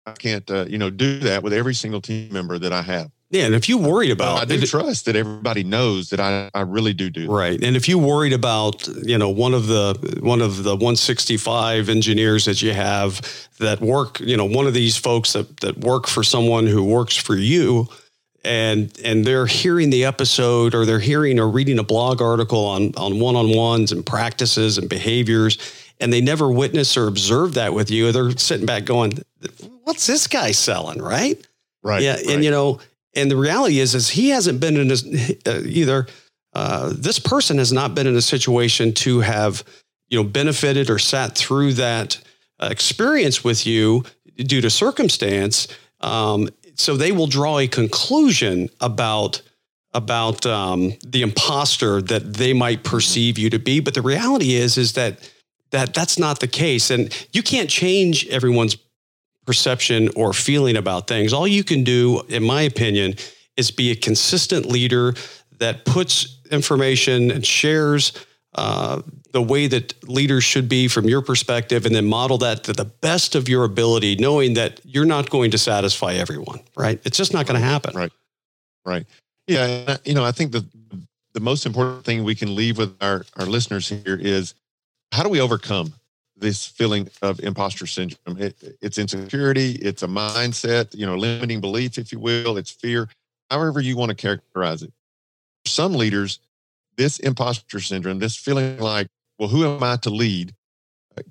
I 0.06 0.13
can't 0.13 0.50
uh, 0.50 0.65
you 0.67 0.77
know 0.77 0.89
do 0.89 1.20
that 1.20 1.44
with 1.44 1.53
every 1.53 1.74
single 1.74 2.01
team 2.01 2.32
member 2.32 2.58
that 2.60 2.72
I 2.72 2.82
have. 2.82 3.12
Yeah, 3.29 3.43
and 3.43 3.55
if 3.55 3.67
you 3.67 3.77
worried 3.77 4.12
about, 4.12 4.41
I 4.41 4.46
do 4.46 4.62
trust 4.65 5.05
that 5.05 5.17
everybody 5.17 5.63
knows 5.63 6.12
that 6.12 6.19
I, 6.22 6.50
I 6.53 6.62
really 6.62 6.93
do 6.93 7.10
do. 7.10 7.29
Right, 7.29 7.62
and 7.62 7.75
if 7.75 7.89
you 7.89 8.00
worried 8.00 8.31
about, 8.31 8.88
you 9.03 9.17
know, 9.17 9.29
one 9.29 9.53
of 9.53 9.67
the 9.67 10.19
one 10.22 10.41
of 10.41 10.63
the 10.63 10.75
165 10.75 11.89
engineers 11.89 12.46
that 12.46 12.62
you 12.62 12.72
have 12.72 13.22
that 13.60 13.81
work, 13.81 14.22
you 14.22 14.38
know, 14.38 14.46
one 14.46 14.65
of 14.65 14.74
these 14.74 14.96
folks 14.96 15.34
that 15.34 15.57
that 15.57 15.77
work 15.79 16.07
for 16.07 16.24
someone 16.24 16.67
who 16.67 16.86
works 16.86 17.17
for 17.17 17.36
you, 17.36 17.89
and 18.46 18.98
and 19.03 19.25
they're 19.25 19.46
hearing 19.46 19.89
the 19.89 20.05
episode 20.05 20.74
or 20.74 20.86
they're 20.86 21.00
hearing 21.00 21.38
or 21.38 21.50
reading 21.50 21.79
a 21.79 21.84
blog 21.84 22.22
article 22.22 22.63
on 22.63 22.93
on 22.96 23.19
one 23.19 23.36
on 23.36 23.53
ones 23.53 23.91
and 23.91 24.05
practices 24.05 24.77
and 24.77 24.88
behaviors, 24.88 25.57
and 26.00 26.13
they 26.13 26.22
never 26.22 26.50
witness 26.50 26.96
or 26.96 27.10
observe 27.10 27.55
that 27.55 27.74
with 27.74 27.91
you, 27.91 28.10
they're 28.13 28.31
sitting 28.38 28.65
back 28.65 28.86
going, 28.86 29.22
"What's 29.84 30.07
this 30.07 30.27
guy 30.27 30.51
selling?" 30.51 31.01
Right. 31.01 31.46
Right. 31.84 32.01
Yeah, 32.01 32.15
right. 32.15 32.27
and 32.29 32.43
you 32.43 32.51
know, 32.51 32.79
and 33.17 33.31
the 33.31 33.36
reality 33.36 33.79
is, 33.79 33.95
is 33.95 34.09
he 34.09 34.29
hasn't 34.29 34.59
been 34.59 34.77
in 34.77 34.91
a, 34.91 35.50
uh, 35.50 35.62
either. 35.65 36.07
Uh, 36.53 36.93
this 36.95 37.19
person 37.19 37.57
has 37.57 37.74
not 37.74 37.95
been 37.95 38.07
in 38.07 38.15
a 38.15 38.21
situation 38.21 38.93
to 38.93 39.19
have, 39.21 39.63
you 40.07 40.21
know, 40.21 40.27
benefited 40.27 40.89
or 40.89 41.00
sat 41.00 41.36
through 41.36 41.74
that 41.74 42.19
uh, 42.59 42.69
experience 42.71 43.43
with 43.43 43.65
you 43.65 44.03
due 44.38 44.62
to 44.62 44.69
circumstance. 44.69 45.67
Um, 46.00 46.50
so 46.75 46.95
they 46.95 47.12
will 47.12 47.27
draw 47.27 47.59
a 47.59 47.67
conclusion 47.67 48.69
about 48.79 49.41
about 49.93 50.45
um, 50.45 50.93
the 51.03 51.24
imposter 51.24 52.01
that 52.03 52.36
they 52.36 52.53
might 52.53 52.83
perceive 52.83 53.39
you 53.39 53.50
to 53.50 53.57
be. 53.57 53.79
But 53.79 53.95
the 53.95 54.01
reality 54.01 54.53
is, 54.53 54.77
is 54.77 54.93
that 54.93 55.31
that 55.71 55.93
that's 55.93 56.19
not 56.19 56.39
the 56.39 56.47
case, 56.47 56.91
and 56.91 57.12
you 57.33 57.41
can't 57.41 57.69
change 57.69 58.27
everyone's 58.27 58.77
perception 59.48 60.10
or 60.16 60.34
feeling 60.34 60.77
about 60.77 61.08
things. 61.08 61.34
All 61.34 61.48
you 61.48 61.63
can 61.63 61.84
do, 61.84 62.22
in 62.27 62.44
my 62.44 62.62
opinion, 62.62 63.16
is 63.56 63.72
be 63.72 63.89
a 63.89 63.96
consistent 63.96 64.68
leader 64.68 65.16
that 65.58 65.86
puts 65.86 66.38
information 66.51 67.32
and 67.32 67.44
shares 67.44 68.13
uh, 68.54 69.01
the 69.32 69.42
way 69.42 69.68
that 69.68 70.08
leaders 70.08 70.44
should 70.44 70.70
be 70.70 70.88
from 70.88 71.06
your 71.06 71.22
perspective, 71.22 71.86
and 71.86 71.96
then 71.96 72.06
model 72.06 72.38
that 72.39 72.63
to 72.63 72.74
the 72.74 72.86
best 72.86 73.36
of 73.36 73.48
your 73.50 73.63
ability, 73.63 74.16
knowing 74.16 74.54
that 74.54 74.80
you're 74.84 75.06
not 75.06 75.30
going 75.30 75.51
to 75.51 75.58
satisfy 75.58 76.13
everyone. 76.13 76.60
Right? 76.75 77.00
It's 77.04 77.18
just 77.18 77.34
not 77.34 77.46
going 77.48 77.60
to 77.60 77.66
happen. 77.66 77.96
Right. 77.96 78.12
Right. 78.86 79.06
Yeah. 79.48 79.98
You 80.06 80.13
know, 80.13 80.24
I 80.24 80.32
think 80.32 80.51
the 80.51 80.66
the 81.34 81.39
most 81.39 81.66
important 81.66 82.04
thing 82.04 82.24
we 82.24 82.36
can 82.36 82.56
leave 82.56 82.77
with 82.77 82.96
our 83.01 83.25
our 83.38 83.46
listeners 83.46 83.89
here 83.89 84.18
is 84.20 84.56
how 85.12 85.24
do 85.24 85.30
we 85.30 85.39
overcome 85.39 85.94
this 86.39 86.65
feeling 86.65 87.10
of 87.22 87.39
imposter 87.39 87.88
syndrome. 87.88 88.38
It, 88.38 88.77
it's 88.82 88.98
insecurity, 88.98 89.72
it's 89.72 90.03
a 90.03 90.08
mindset, 90.08 90.96
you 90.96 91.06
know, 91.06 91.15
limiting 91.15 91.62
belief, 91.62 91.98
if 91.98 92.12
you 92.12 92.20
will, 92.20 92.58
it's 92.58 92.72
fear, 92.72 93.10
however 93.50 93.82
you 93.82 93.98
want 93.98 94.10
to 94.10 94.15
characterize 94.15 94.84
it. 94.84 94.94
some 95.65 95.94
leaders, 95.94 96.39
this 96.96 97.20
imposter 97.20 97.79
syndrome, 97.79 98.20
this 98.20 98.36
feeling 98.36 98.77
like, 98.79 99.08
well, 99.38 99.50
who 99.50 99.65
am 99.65 99.84
I 99.84 99.98
to 99.98 100.10
lead, 100.10 100.53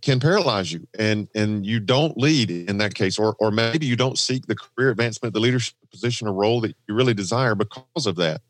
can 0.03 0.19
paralyze 0.21 0.73
you, 0.73 0.87
and 0.99 1.29
and 1.35 1.65
you 1.65 1.79
don't 1.79 2.17
lead 2.19 2.51
in 2.51 2.79
that 2.79 2.95
case, 2.95 3.19
or 3.19 3.37
or 3.39 3.51
maybe 3.51 3.87
you 3.87 3.97
don't 3.97 4.19
seek 4.19 4.47
the 4.47 4.57
career 4.57 4.91
advancement, 4.91 5.33
the 5.33 5.41
leadership 5.41 5.77
position 5.91 6.27
or 6.27 6.33
role 6.33 6.61
that 6.63 6.75
you 6.89 6.95
really 6.95 7.15
desire 7.15 7.55
because 7.55 8.07
of 8.07 8.17
that. 8.17 8.41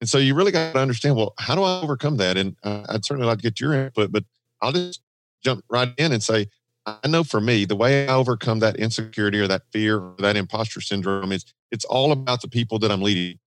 And 0.00 0.08
so 0.08 0.18
you 0.18 0.34
really 0.34 0.52
got 0.52 0.74
to 0.74 0.80
understand, 0.80 1.16
well, 1.16 1.34
how 1.38 1.54
do 1.56 1.62
I 1.62 1.80
overcome 1.80 2.18
that? 2.18 2.36
And 2.36 2.56
uh, 2.62 2.84
I'd 2.88 3.04
certainly 3.04 3.26
like 3.26 3.38
to 3.38 3.42
get 3.42 3.60
your 3.60 3.72
input, 3.74 4.12
but 4.12 4.24
I'll 4.62 4.72
just 4.72 5.00
jump 5.42 5.64
right 5.68 5.92
in 5.98 6.12
and 6.12 6.22
say, 6.22 6.48
I 6.86 7.06
know 7.06 7.22
for 7.22 7.40
me, 7.40 7.64
the 7.64 7.76
way 7.76 8.08
I 8.08 8.14
overcome 8.14 8.60
that 8.60 8.76
insecurity 8.76 9.38
or 9.40 9.46
that 9.48 9.62
fear 9.72 9.98
or 9.98 10.14
that 10.20 10.36
imposter 10.36 10.80
syndrome 10.80 11.32
is 11.32 11.44
it's 11.70 11.84
all 11.84 12.12
about 12.12 12.40
the 12.40 12.48
people 12.48 12.78
that 12.78 12.90
I'm 12.90 13.02
leading. 13.02 13.38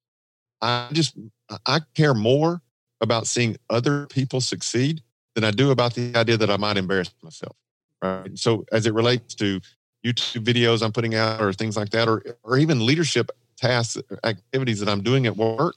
I 0.61 0.89
just, 0.93 1.17
I 1.65 1.79
care 1.95 2.13
more 2.13 2.61
about 3.01 3.25
seeing 3.25 3.57
other 3.69 4.05
people 4.07 4.41
succeed 4.41 5.01
than 5.33 5.43
I 5.43 5.51
do 5.51 5.71
about 5.71 5.95
the 5.95 6.15
idea 6.15 6.37
that 6.37 6.51
I 6.51 6.57
might 6.57 6.77
embarrass 6.77 7.11
myself. 7.23 7.55
Right. 8.01 8.37
So 8.37 8.65
as 8.71 8.85
it 8.85 8.93
relates 8.93 9.33
to 9.35 9.59
YouTube 10.05 10.43
videos 10.43 10.83
I'm 10.83 10.91
putting 10.91 11.15
out 11.15 11.41
or 11.41 11.53
things 11.53 11.77
like 11.77 11.89
that, 11.91 12.07
or, 12.07 12.23
or 12.43 12.57
even 12.57 12.85
leadership 12.85 13.31
tasks, 13.57 13.97
activities 14.23 14.79
that 14.79 14.89
I'm 14.89 15.01
doing 15.01 15.25
at 15.25 15.35
work, 15.37 15.75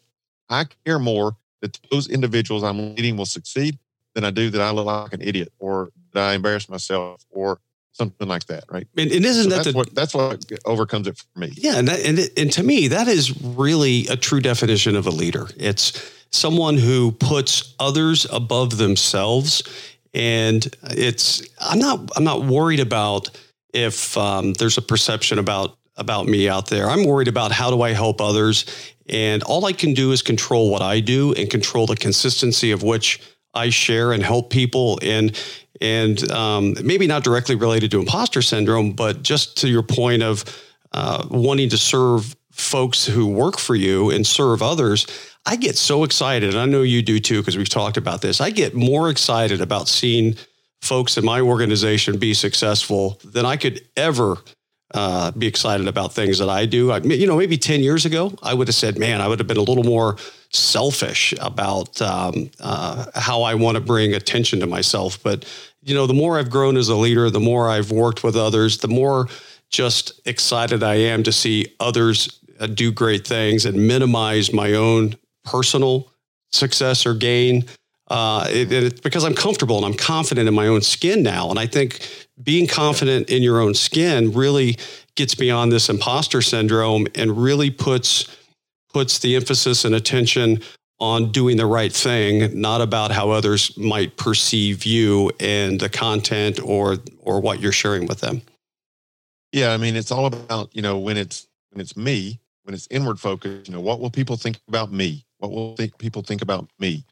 I 0.50 0.66
care 0.84 0.98
more 0.98 1.36
that 1.62 1.78
those 1.90 2.08
individuals 2.08 2.62
I'm 2.62 2.94
leading 2.94 3.16
will 3.16 3.26
succeed 3.26 3.78
than 4.14 4.24
I 4.24 4.30
do 4.30 4.50
that 4.50 4.60
I 4.60 4.70
look 4.70 4.86
like 4.86 5.12
an 5.12 5.22
idiot 5.22 5.52
or 5.58 5.90
that 6.14 6.30
I 6.30 6.34
embarrass 6.34 6.68
myself 6.68 7.24
or 7.30 7.60
something 7.92 8.26
like 8.26 8.46
that, 8.46 8.64
right? 8.70 8.86
And, 8.96 9.10
and 9.10 9.24
isn't 9.24 9.44
so 9.44 9.48
that 9.50 9.56
that's 9.56 9.72
the, 9.72 9.76
what 9.76 9.94
that's 9.94 10.14
what 10.14 10.44
overcomes 10.64 11.06
it 11.06 11.16
for 11.16 11.38
me? 11.38 11.52
Yeah, 11.54 11.78
and 11.78 11.88
that, 11.88 12.00
and, 12.00 12.18
it, 12.18 12.38
and 12.38 12.52
to 12.52 12.62
me, 12.62 12.88
that 12.88 13.08
is 13.08 13.40
really 13.42 14.06
a 14.08 14.16
true 14.16 14.40
definition 14.40 14.96
of 14.96 15.06
a 15.06 15.10
leader. 15.10 15.46
It's 15.56 16.12
someone 16.30 16.76
who 16.76 17.12
puts 17.12 17.74
others 17.78 18.26
above 18.30 18.76
themselves, 18.76 19.62
and 20.12 20.66
it's 20.82 21.46
I'm 21.60 21.78
not 21.78 22.10
I'm 22.16 22.24
not 22.24 22.44
worried 22.44 22.80
about 22.80 23.30
if 23.72 24.16
um, 24.18 24.52
there's 24.54 24.78
a 24.78 24.82
perception 24.82 25.38
about 25.38 25.78
about 25.96 26.26
me 26.26 26.48
out 26.48 26.68
there. 26.68 26.88
I'm 26.90 27.04
worried 27.04 27.28
about 27.28 27.52
how 27.52 27.70
do 27.70 27.82
I 27.82 27.92
help 27.92 28.20
others, 28.20 28.66
and 29.08 29.42
all 29.44 29.64
I 29.64 29.72
can 29.72 29.94
do 29.94 30.10
is 30.10 30.22
control 30.22 30.70
what 30.70 30.82
I 30.82 31.00
do 31.00 31.32
and 31.34 31.48
control 31.48 31.86
the 31.86 31.96
consistency 31.96 32.72
of 32.72 32.82
which 32.82 33.20
I 33.54 33.70
share 33.70 34.12
and 34.12 34.22
help 34.22 34.50
people 34.50 34.98
and 35.02 35.38
and 35.80 36.30
um, 36.30 36.74
maybe 36.82 37.06
not 37.06 37.24
directly 37.24 37.56
related 37.56 37.90
to 37.90 37.98
imposter 37.98 38.42
syndrome, 38.42 38.92
but 38.92 39.22
just 39.22 39.58
to 39.58 39.68
your 39.68 39.82
point 39.82 40.22
of 40.22 40.44
uh, 40.92 41.26
wanting 41.30 41.68
to 41.70 41.76
serve 41.76 42.36
folks 42.52 43.04
who 43.04 43.26
work 43.26 43.58
for 43.58 43.74
you 43.74 44.10
and 44.10 44.24
serve 44.26 44.62
others. 44.62 45.06
I 45.44 45.56
get 45.56 45.76
so 45.76 46.04
excited. 46.04 46.50
And 46.50 46.58
I 46.58 46.66
know 46.66 46.82
you 46.82 47.02
do 47.02 47.18
too, 47.18 47.40
because 47.40 47.58
we've 47.58 47.68
talked 47.68 47.96
about 47.96 48.22
this. 48.22 48.40
I 48.40 48.50
get 48.50 48.74
more 48.74 49.10
excited 49.10 49.60
about 49.60 49.88
seeing 49.88 50.36
folks 50.80 51.18
in 51.18 51.24
my 51.24 51.40
organization 51.40 52.18
be 52.18 52.34
successful 52.34 53.20
than 53.24 53.44
I 53.44 53.56
could 53.56 53.80
ever 53.96 54.36
uh, 54.94 55.32
be 55.32 55.46
excited 55.48 55.88
about 55.88 56.12
things 56.12 56.38
that 56.38 56.48
I 56.48 56.66
do. 56.66 56.92
I, 56.92 56.98
you 56.98 57.26
know, 57.26 57.36
maybe 57.36 57.58
10 57.58 57.82
years 57.82 58.06
ago, 58.06 58.32
I 58.42 58.54
would 58.54 58.68
have 58.68 58.76
said, 58.76 58.96
man, 58.96 59.20
I 59.20 59.26
would 59.26 59.40
have 59.40 59.48
been 59.48 59.56
a 59.56 59.62
little 59.62 59.82
more 59.82 60.16
selfish 60.50 61.34
about 61.40 62.00
um, 62.00 62.50
uh, 62.60 63.06
how 63.14 63.42
I 63.42 63.54
want 63.54 63.74
to 63.74 63.80
bring 63.80 64.14
attention 64.14 64.60
to 64.60 64.66
myself. 64.66 65.20
But, 65.20 65.44
you 65.82 65.94
know, 65.94 66.06
the 66.06 66.14
more 66.14 66.38
I've 66.38 66.48
grown 66.48 66.76
as 66.76 66.88
a 66.88 66.94
leader, 66.94 67.28
the 67.28 67.40
more 67.40 67.68
I've 67.68 67.90
worked 67.90 68.22
with 68.22 68.36
others, 68.36 68.78
the 68.78 68.88
more 68.88 69.26
just 69.68 70.20
excited 70.26 70.84
I 70.84 70.94
am 70.94 71.24
to 71.24 71.32
see 71.32 71.74
others 71.80 72.38
uh, 72.60 72.68
do 72.68 72.92
great 72.92 73.26
things 73.26 73.66
and 73.66 73.88
minimize 73.88 74.52
my 74.52 74.74
own 74.74 75.16
personal 75.44 76.12
success 76.52 77.04
or 77.04 77.14
gain. 77.14 77.64
Uh, 78.08 78.46
it, 78.50 78.70
it's 78.70 79.00
because 79.00 79.24
I'm 79.24 79.34
comfortable 79.34 79.76
and 79.78 79.86
I'm 79.86 79.94
confident 79.94 80.46
in 80.46 80.54
my 80.54 80.66
own 80.66 80.82
skin 80.82 81.22
now. 81.22 81.50
And 81.50 81.58
I 81.58 81.66
think 81.66 82.06
being 82.42 82.66
confident 82.66 83.30
in 83.30 83.42
your 83.42 83.60
own 83.60 83.74
skin 83.74 84.32
really 84.32 84.76
gets 85.14 85.34
beyond 85.34 85.72
this 85.72 85.88
imposter 85.88 86.42
syndrome 86.42 87.06
and 87.14 87.36
really 87.36 87.70
puts 87.70 88.26
puts 88.92 89.18
the 89.18 89.34
emphasis 89.34 89.84
and 89.84 89.94
attention 89.94 90.62
on 91.00 91.32
doing 91.32 91.56
the 91.56 91.66
right 91.66 91.92
thing, 91.92 92.58
not 92.58 92.80
about 92.80 93.10
how 93.10 93.30
others 93.30 93.76
might 93.76 94.16
perceive 94.16 94.84
you 94.84 95.30
and 95.40 95.80
the 95.80 95.88
content 95.88 96.60
or 96.62 96.98
or 97.20 97.40
what 97.40 97.60
you're 97.60 97.72
sharing 97.72 98.06
with 98.06 98.20
them. 98.20 98.42
Yeah, 99.52 99.72
I 99.72 99.76
mean, 99.76 99.96
it's 99.96 100.12
all 100.12 100.26
about 100.26 100.74
you 100.74 100.82
know 100.82 100.98
when 100.98 101.16
it's 101.16 101.46
when 101.70 101.80
it's 101.80 101.96
me, 101.96 102.38
when 102.62 102.74
it's 102.74 102.86
inward 102.90 103.18
focused. 103.18 103.68
You 103.68 103.74
know, 103.74 103.80
what 103.80 104.00
will 104.00 104.10
people 104.10 104.36
think 104.36 104.58
about 104.68 104.92
me? 104.92 105.24
What 105.38 105.50
will 105.50 105.74
think 105.76 105.98
people 105.98 106.22
think 106.22 106.42
about 106.42 106.68
me? 106.78 107.04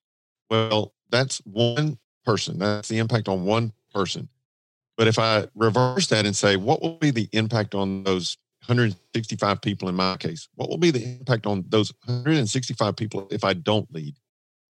Well, 0.53 0.93
that's 1.09 1.39
one 1.47 1.99
person. 2.27 2.59
That's 2.59 2.89
the 2.89 2.99
impact 2.99 3.27
on 3.27 3.47
one 3.47 3.73
person. 3.95 4.29
But 4.99 5.09
if 5.09 5.19
I 5.19 5.49
reverse 5.55 6.09
that 6.09 6.27
and 6.27 6.37
say, 6.37 6.57
what 6.57 6.83
will 6.83 6.99
be 6.99 7.11
the 7.11 7.27
impact 7.33 7.75
on 7.75 8.03
those 8.03 8.37
165 8.67 9.63
people 9.63 9.89
in 9.89 9.95
my 9.95 10.19
case? 10.19 10.51
What 10.55 10.69
will 10.69 10.77
be 10.77 10.91
the 10.91 11.03
impact 11.03 11.47
on 11.47 11.65
those 11.71 11.91
165 12.05 12.97
people 12.97 13.29
if 13.31 13.45
I 13.45 13.55
don't 13.55 13.91
lead? 13.95 14.15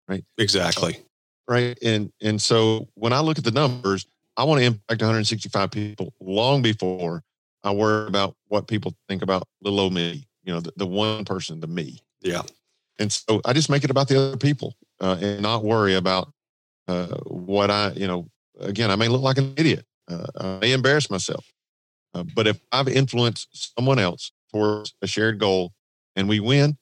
Right. 0.07 0.25
Exactly. 0.39 0.99
Right. 1.49 1.77
And 1.83 2.12
and 2.23 2.41
so 2.41 2.89
when 2.95 3.12
I 3.12 3.19
look 3.19 3.39
at 3.39 3.45
the 3.45 3.51
numbers, 3.51 4.07
I 4.37 4.45
want 4.45 4.61
to 4.61 4.67
impact 4.67 5.01
165 5.01 5.71
people 5.73 6.15
long 6.21 6.62
before 6.62 7.25
I 7.65 7.73
worry 7.73 8.07
about 8.07 8.37
what 8.47 8.69
people 8.69 8.95
think 9.09 9.23
about 9.23 9.49
little 9.61 9.81
old 9.81 9.93
me. 9.93 10.29
You 10.45 10.55
know, 10.55 10.61
the, 10.61 10.73
the 10.77 10.87
one 10.87 11.25
person, 11.25 11.59
the 11.59 11.67
me. 11.67 12.01
Yeah. 12.21 12.43
And 13.01 13.12
so 13.12 13.41
I 13.45 13.53
just 13.53 13.69
make 13.69 13.83
it 13.83 13.91
about 13.91 14.07
the 14.07 14.17
other 14.17 14.37
people 14.37 14.77
uh, 15.02 15.18
and 15.21 15.42
not 15.42 15.64
worry 15.64 15.94
about 15.94 16.32
uh, 16.88 17.09
what 17.25 17.71
I, 17.71 17.90
you 17.92 18.06
know, 18.06 18.28
again, 18.61 18.90
I 18.90 18.97
may 18.97 19.09
look 19.09 19.23
like 19.23 19.38
an 19.38 19.52
idiot. 19.56 19.85
Uh, 20.09 20.26
I 20.37 20.59
may 20.61 20.73
embarrass 20.73 21.11
myself. 21.11 21.44
Uh, 22.14 22.25
but 22.35 22.47
if 22.47 22.61
I've 22.71 22.88
influenced 22.88 23.75
someone 23.76 23.99
else 23.99 24.32
towards 24.52 24.94
a 25.02 25.06
shared 25.06 25.38
goal 25.38 25.73
and 26.16 26.28
we 26.28 26.40
win, 26.40 26.76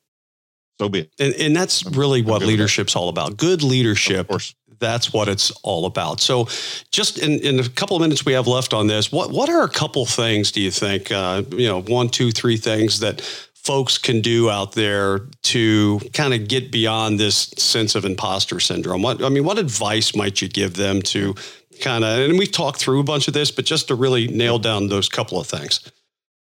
so 0.79 0.89
be 0.89 1.01
it. 1.01 1.13
And, 1.19 1.35
and 1.35 1.57
that's 1.57 1.85
really 1.85 2.23
what 2.23 2.43
leadership's 2.43 2.97
all 2.97 3.09
about. 3.09 3.37
Good 3.37 3.63
leadership. 3.63 4.31
That's 4.79 5.13
what 5.13 5.29
it's 5.29 5.51
all 5.63 5.85
about. 5.85 6.21
So, 6.21 6.49
just 6.91 7.19
in, 7.19 7.39
in 7.41 7.61
a 7.61 7.69
couple 7.69 7.97
of 7.97 8.01
minutes 8.01 8.25
we 8.25 8.33
have 8.33 8.47
left 8.47 8.73
on 8.73 8.87
this, 8.87 9.13
what 9.13 9.31
what 9.31 9.51
are 9.51 9.63
a 9.63 9.69
couple 9.69 10.07
things 10.07 10.51
do 10.51 10.63
you 10.63 10.71
think? 10.71 11.13
Uh, 11.13 11.43
you 11.51 11.69
know, 11.69 11.83
one, 11.83 12.09
two, 12.09 12.31
three 12.31 12.57
things 12.57 13.01
that 13.01 13.21
folks 13.63 13.99
can 13.99 14.21
do 14.21 14.51
out 14.51 14.73
there 14.73 15.21
to 15.43 16.01
kind 16.13 16.35
of 16.35 16.49
get 16.49 16.73
beyond 16.73 17.19
this 17.21 17.53
sense 17.59 17.95
of 17.95 18.05
imposter 18.05 18.61
syndrome? 18.61 19.03
What 19.03 19.23
I 19.23 19.29
mean, 19.29 19.45
what 19.45 19.59
advice 19.59 20.15
might 20.15 20.41
you 20.41 20.49
give 20.49 20.75
them 20.75 21.03
to 21.03 21.35
kind 21.81 22.05
of? 22.05 22.19
And 22.19 22.39
we've 22.39 22.53
talked 22.53 22.79
through 22.79 23.01
a 23.01 23.05
bunch 23.05 23.29
of 23.29 23.35
this, 23.35 23.51
but 23.51 23.65
just 23.65 23.89
to 23.89 23.95
really 23.95 24.29
nail 24.29 24.59
down 24.59 24.89
those 24.89 25.09
couple 25.09 25.41
of 25.41 25.47
things. 25.47 25.81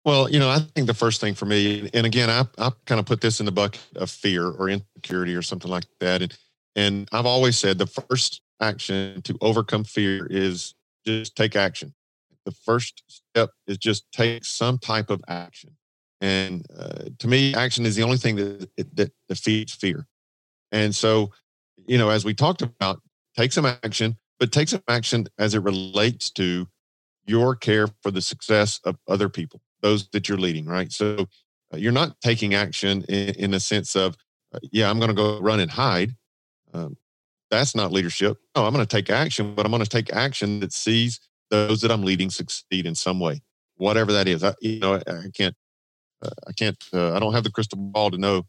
Well, 0.05 0.31
you 0.31 0.39
know, 0.39 0.49
I 0.49 0.61
think 0.75 0.87
the 0.87 0.95
first 0.95 1.21
thing 1.21 1.35
for 1.35 1.45
me, 1.45 1.91
and 1.93 2.07
again, 2.07 2.31
I, 2.31 2.47
I 2.59 2.71
kind 2.87 2.99
of 2.99 3.05
put 3.07 3.21
this 3.21 3.39
in 3.39 3.47
the 3.47 3.53
bucket 3.53 3.83
of 3.97 4.11
fear 4.11 4.47
or 4.47 4.71
insecurity 4.71 5.35
or 5.35 5.43
something 5.43 5.71
like 5.71 5.85
that. 6.01 6.23
And, 6.23 6.39
and 6.75 7.09
I've 7.13 7.27
always 7.27 7.59
said 7.59 7.77
the 7.77 7.87
first 7.87 8.41
action 8.61 9.21
to 9.23 9.37
overcome 9.43 9.85
fear 9.85 10.27
is 10.31 10.75
just 11.07 11.37
take 11.37 11.55
action. 11.55 11.95
The 12.47 12.53
first 12.53 13.03
step 13.09 13.51
is 13.67 13.77
just 13.77 14.11
take 14.13 14.45
some 14.45 14.79
type 14.79 15.11
of 15.11 15.21
action. 15.29 15.77
And 16.21 16.67
uh, 16.77 17.05
to 17.19 17.29
me, 17.29 17.55
action 17.55 17.87
is 17.87 17.97
the 17.97 18.03
only 18.03 18.19
thing 18.19 18.37
that, 18.37 18.69
that 18.97 19.13
defeats 19.29 19.73
fear. 19.73 20.07
And 20.71 20.95
so, 20.95 21.31
you 21.87 21.99
know, 21.99 22.11
as 22.11 22.25
we 22.25 22.35
talked 22.35 22.63
about, 22.63 23.01
take 23.37 23.53
some 23.53 23.67
action, 23.67 24.17
but 24.39 24.53
take 24.53 24.69
some 24.69 24.83
action 24.87 25.27
as 25.39 25.55
it 25.55 25.63
relates 25.63 26.31
to 26.33 26.69
your 27.25 27.57
care 27.57 27.89
for 28.03 28.11
the 28.11 28.21
success 28.21 28.81
of 28.85 28.97
other 29.09 29.29
people 29.29 29.61
those 29.83 30.09
that 30.11 30.29
you're 30.29 30.39
leading, 30.39 30.67
right? 30.67 30.93
So 30.93 31.27
uh, 31.73 31.77
you're 31.77 31.93
not 31.93 32.21
taking 32.21 32.55
action 32.55 33.03
in, 33.09 33.35
in 33.37 33.55
a 33.55 33.61
sense 33.61 33.97
of, 33.97 34.17
uh, 34.53 34.59
yeah, 34.73 34.91
I'm 34.91 34.99
going 34.99 35.09
to 35.09 35.15
go 35.15 35.41
run 35.41 35.61
and 35.61 35.71
hide. 35.71 36.15
Um, 36.73 36.97
that's 37.51 37.75
not 37.75 37.93
leadership. 37.93 38.39
No, 38.57 38.65
I'm 38.65 38.73
going 38.73 38.87
to 38.87 38.97
take 38.97 39.11
action, 39.11 39.55
but 39.55 39.65
I'm 39.65 39.73
going 39.73 39.83
to 39.83 39.89
take 39.89 40.13
action 40.13 40.61
that 40.61 40.73
sees 40.73 41.21
those 41.51 41.81
that 41.81 41.91
I'm 41.91 42.03
leading 42.03 42.31
succeed 42.31 42.87
in 42.87 42.95
some 42.95 43.19
way, 43.19 43.41
whatever 43.77 44.13
that 44.13 44.29
is. 44.29 44.45
I, 44.45 44.55
you 44.61 44.79
know, 44.79 44.95
I, 44.95 45.11
I 45.11 45.25
can't, 45.35 45.55
uh, 46.23 46.31
I 46.47 46.53
can't, 46.53 46.77
uh, 46.93 47.15
I 47.15 47.19
don't 47.19 47.33
have 47.33 47.45
the 47.45 47.51
crystal 47.51 47.79
ball 47.79 48.11
to 48.11 48.19
know 48.19 48.45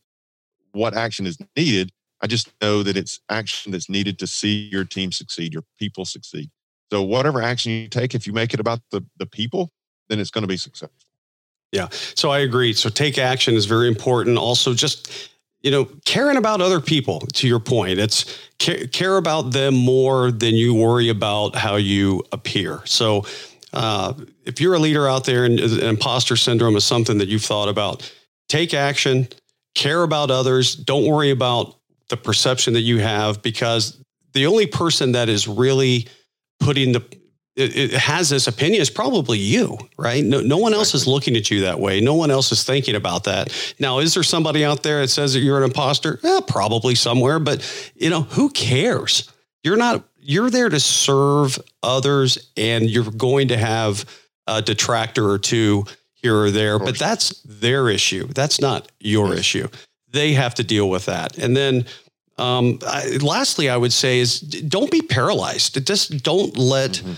what 0.71 0.93
action 0.93 1.25
is 1.25 1.37
needed. 1.55 1.91
I 2.21 2.27
just 2.27 2.51
know 2.61 2.83
that 2.83 2.97
it's 2.97 3.19
action 3.29 3.71
that's 3.71 3.89
needed 3.89 4.19
to 4.19 4.27
see 4.27 4.69
your 4.71 4.85
team 4.85 5.11
succeed, 5.11 5.53
your 5.53 5.63
people 5.79 6.05
succeed. 6.05 6.49
So 6.91 7.01
whatever 7.01 7.41
action 7.41 7.71
you 7.71 7.87
take, 7.87 8.13
if 8.13 8.27
you 8.27 8.33
make 8.33 8.53
it 8.53 8.59
about 8.59 8.79
the, 8.91 9.03
the 9.17 9.25
people, 9.25 9.71
then 10.09 10.19
it's 10.19 10.29
going 10.29 10.43
to 10.43 10.47
be 10.47 10.57
successful. 10.57 10.97
Yeah. 11.71 11.87
So 11.91 12.29
I 12.29 12.39
agree. 12.39 12.73
So 12.73 12.89
take 12.89 13.17
action 13.17 13.55
is 13.55 13.65
very 13.65 13.87
important. 13.87 14.37
Also, 14.37 14.73
just 14.73 15.31
you 15.61 15.69
know, 15.69 15.85
caring 16.05 16.37
about 16.37 16.61
other 16.61 16.81
people. 16.81 17.19
To 17.19 17.47
your 17.47 17.59
point, 17.59 17.99
it's 17.99 18.25
care, 18.57 18.87
care 18.87 19.17
about 19.17 19.51
them 19.51 19.75
more 19.75 20.31
than 20.31 20.55
you 20.55 20.73
worry 20.73 21.09
about 21.09 21.55
how 21.55 21.75
you 21.75 22.23
appear. 22.31 22.81
So, 22.85 23.25
uh, 23.73 24.13
if 24.45 24.59
you're 24.59 24.73
a 24.73 24.79
leader 24.79 25.07
out 25.07 25.25
there 25.25 25.45
and 25.45 25.59
imposter 25.59 26.35
syndrome 26.35 26.75
is 26.75 26.83
something 26.83 27.17
that 27.19 27.27
you've 27.27 27.43
thought 27.43 27.69
about, 27.69 28.11
take 28.49 28.73
action. 28.73 29.27
Care 29.73 30.03
about 30.03 30.31
others. 30.31 30.75
Don't 30.75 31.07
worry 31.07 31.31
about 31.31 31.77
the 32.09 32.17
perception 32.17 32.73
that 32.73 32.81
you 32.81 32.99
have 32.99 33.41
because 33.41 33.97
the 34.33 34.45
only 34.45 34.65
person 34.65 35.13
that 35.13 35.29
is 35.29 35.47
really 35.47 36.07
putting 36.59 36.91
the 36.91 37.03
it, 37.55 37.75
it, 37.75 37.91
has 37.91 38.29
this 38.29 38.47
opinion 38.47 38.81
is 38.81 38.89
probably 38.89 39.37
you, 39.37 39.77
right? 39.97 40.23
No, 40.23 40.39
no 40.39 40.57
one 40.57 40.73
else 40.73 40.93
is 40.93 41.05
looking 41.05 41.35
at 41.35 41.51
you 41.51 41.61
that 41.61 41.79
way. 41.79 41.99
No 41.99 42.15
one 42.15 42.31
else 42.31 42.51
is 42.51 42.63
thinking 42.63 42.95
about 42.95 43.25
that. 43.25 43.51
Now, 43.77 43.99
is 43.99 44.13
there 44.13 44.23
somebody 44.23 44.63
out 44.63 44.83
there 44.83 45.01
that 45.01 45.09
says 45.09 45.33
that 45.33 45.39
you're 45.41 45.57
an 45.57 45.65
imposter? 45.65 46.19
Eh, 46.23 46.41
probably 46.47 46.95
somewhere, 46.95 47.39
but 47.39 47.91
you 47.95 48.09
know, 48.09 48.21
who 48.21 48.49
cares? 48.51 49.30
You're 49.63 49.77
not, 49.77 50.03
you're 50.19 50.49
there 50.49 50.69
to 50.69 50.79
serve 50.79 51.59
others 51.83 52.51
and 52.57 52.89
you're 52.89 53.11
going 53.11 53.49
to 53.49 53.57
have 53.57 54.05
a 54.47 54.61
detractor 54.61 55.29
or 55.29 55.37
two 55.37 55.85
here 56.13 56.37
or 56.37 56.51
there, 56.51 56.77
but 56.79 56.97
that's 56.97 57.41
their 57.41 57.89
issue. 57.89 58.27
That's 58.27 58.61
not 58.61 58.91
your 58.99 59.29
yes. 59.29 59.39
issue. 59.39 59.67
They 60.09 60.33
have 60.33 60.53
to 60.55 60.63
deal 60.63 60.89
with 60.89 61.05
that. 61.05 61.37
And 61.37 61.55
then, 61.55 61.85
um, 62.37 62.79
I, 62.85 63.17
lastly, 63.21 63.69
I 63.69 63.77
would 63.77 63.93
say 63.93 64.19
is 64.19 64.39
don't 64.39 64.91
be 64.91 65.01
paralyzed. 65.01 65.85
Just 65.85 66.23
don't 66.23 66.57
let, 66.57 66.91
mm-hmm 66.91 67.13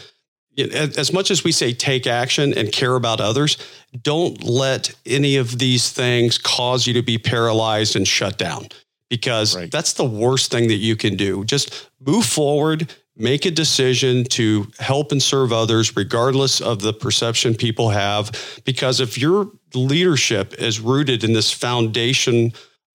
as 0.58 1.12
much 1.12 1.32
as 1.32 1.44
we 1.44 1.52
say 1.52 1.74
take 1.74 2.06
action 2.06 2.54
and 2.54 2.72
care 2.72 2.96
about 2.96 3.20
others, 3.20 3.58
don't 4.02 4.44
let 4.44 4.94
any 5.06 5.38
of 5.38 5.58
these 5.58 5.92
things 5.92 6.38
cause 6.38 6.86
you 6.86 6.94
to 6.94 7.02
be 7.02 7.18
paralyzed 7.18 7.96
and 7.96 8.08
shut 8.08 8.38
down 8.38 8.68
because 9.13 9.56
right. 9.56 9.71
that's 9.71 9.93
the 9.93 10.06
worst 10.06 10.49
thing 10.52 10.67
that 10.69 10.76
you 10.76 10.95
can 10.95 11.15
do. 11.15 11.45
Just 11.45 11.89
move 11.99 12.26
forward, 12.26 12.91
make 13.15 13.45
a 13.45 13.52
decision 13.52 14.23
to 14.26 14.67
help 14.80 15.12
and 15.12 15.21
serve 15.21 15.54
others, 15.54 15.95
regardless 15.95 16.62
of 16.62 16.82
the 16.82 16.93
perception 16.93 17.54
people 17.54 17.89
have. 17.89 18.32
Because 18.65 18.99
if 18.99 19.17
your 19.17 19.52
leadership 19.76 20.56
is 20.56 20.80
rooted 20.80 21.23
in 21.23 21.34
this 21.34 21.52
foundation 21.52 22.54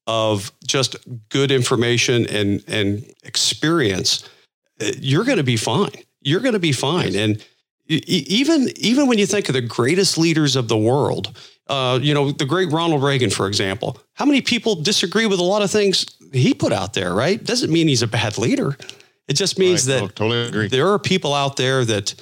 of 0.09 0.51
just 0.67 0.97
good 1.29 1.53
information 1.53 2.27
and, 2.27 2.65
and 2.67 3.05
experience, 3.23 4.29
eh, 4.81 4.93
you're 4.99 5.25
going 5.25 5.39
to 5.39 5.45
be 5.45 5.57
fine 5.57 5.93
you're 6.23 6.41
going 6.41 6.55
to 6.55 6.59
be 6.59 6.73
fine. 6.73 7.15
And 7.15 7.45
even 7.89 8.69
even 8.77 9.07
when 9.07 9.19
you 9.19 9.27
think 9.27 9.49
of 9.49 9.55
the 9.55 9.63
greatest 9.63 10.19
leaders 10.19 10.57
of 10.57 10.69
the 10.69 10.77
world, 10.77 11.37
uh, 11.69 11.99
you 12.01 12.15
know, 12.15 12.31
the 12.31 12.47
great 12.47 12.71
Ronald 12.71 13.03
Reagan, 13.03 13.31
for 13.31 13.47
example, 13.47 14.01
how 14.15 14.25
many 14.25 14.41
people 14.41 14.75
disagree 14.77 15.27
with 15.27 15.39
a 15.39 15.45
lot 15.45 15.63
of 15.63 15.71
things 15.71 16.07
he 16.33 16.55
put 16.55 16.73
out 16.73 16.95
there? 16.95 17.15
Right? 17.15 17.43
Doesn't 17.43 17.71
mean 17.71 17.89
he's 17.89 18.03
a 18.03 18.07
bad 18.07 18.39
leader. 18.39 18.77
It 19.29 19.35
just 19.35 19.59
means 19.59 19.87
right. 19.87 20.01
that 20.01 20.03
oh, 20.05 20.09
totally 20.09 20.49
agree. 20.49 20.69
there 20.69 20.89
are 20.89 20.99
people 20.99 21.35
out 21.35 21.57
there 21.57 21.85
that 21.85 22.15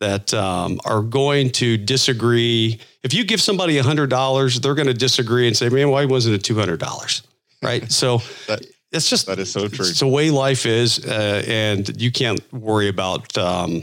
that 0.00 0.32
um, 0.32 0.80
are 0.84 1.02
going 1.02 1.50
to 1.50 1.76
disagree. 1.76 2.80
If 3.02 3.12
you 3.12 3.24
give 3.24 3.40
somebody 3.40 3.78
a 3.78 3.82
hundred 3.82 4.10
dollars, 4.10 4.60
they're 4.60 4.74
going 4.74 4.86
to 4.88 4.94
disagree 4.94 5.46
and 5.46 5.56
say, 5.56 5.68
"Man, 5.68 5.90
why 5.90 6.06
wasn't 6.06 6.36
it 6.36 6.44
two 6.44 6.56
hundred 6.56 6.80
dollars?" 6.80 7.22
Right? 7.62 7.90
So. 7.92 8.18
that, 8.46 8.64
it's 8.90 9.10
just 9.10 9.26
that 9.26 9.38
is 9.38 9.52
so 9.52 9.68
true. 9.68 9.84
It's 9.86 10.00
the 10.00 10.06
way 10.06 10.30
life 10.30 10.64
is, 10.64 11.04
uh, 11.04 11.42
and 11.46 12.00
you 12.00 12.10
can't 12.10 12.40
worry 12.54 12.88
about 12.88 13.36
um, 13.36 13.82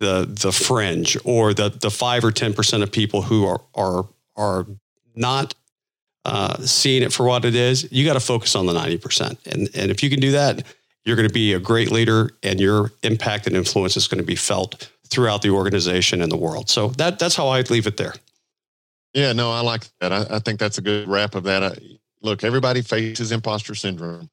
the 0.00 0.26
the 0.26 0.52
fringe 0.52 1.18
or 1.24 1.52
the 1.52 1.68
the 1.68 1.90
five 1.90 2.24
or 2.24 2.32
ten 2.32 2.54
percent 2.54 2.82
of 2.82 2.90
people 2.90 3.20
who 3.20 3.46
are 3.46 3.60
are 3.74 4.06
are 4.38 4.66
not 5.14 5.54
uh, 6.24 6.56
seeing 6.62 7.02
it 7.02 7.12
for 7.12 7.26
what 7.26 7.44
it 7.44 7.54
is. 7.54 7.90
You 7.92 8.06
got 8.06 8.14
to 8.14 8.20
focus 8.20 8.54
on 8.54 8.64
the 8.64 8.72
ninety 8.72 8.96
percent, 8.96 9.38
and 9.44 9.68
and 9.74 9.90
if 9.90 10.02
you 10.02 10.08
can 10.08 10.20
do 10.20 10.30
that, 10.32 10.64
you're 11.04 11.16
going 11.16 11.28
to 11.28 11.34
be 11.34 11.52
a 11.52 11.58
great 11.58 11.90
leader, 11.90 12.30
and 12.42 12.58
your 12.58 12.92
impact 13.02 13.46
and 13.46 13.56
influence 13.56 13.96
is 13.96 14.08
going 14.08 14.20
to 14.20 14.26
be 14.26 14.36
felt 14.36 14.90
throughout 15.08 15.42
the 15.42 15.50
organization 15.50 16.22
and 16.22 16.30
the 16.30 16.36
world. 16.36 16.70
So 16.70 16.88
that 16.88 17.18
that's 17.18 17.36
how 17.36 17.48
I'd 17.48 17.70
leave 17.70 17.86
it 17.86 17.96
there. 17.96 18.14
Yeah, 19.14 19.32
no, 19.32 19.50
I 19.50 19.60
like 19.60 19.84
that. 20.00 20.12
I, 20.12 20.36
I 20.36 20.38
think 20.38 20.60
that's 20.60 20.78
a 20.78 20.82
good 20.82 21.08
wrap 21.08 21.34
of 21.34 21.44
that. 21.44 21.62
I, 21.62 21.76
look, 22.22 22.44
everybody 22.44 22.82
faces 22.82 23.32
imposter 23.32 23.74
syndrome. 23.74 24.28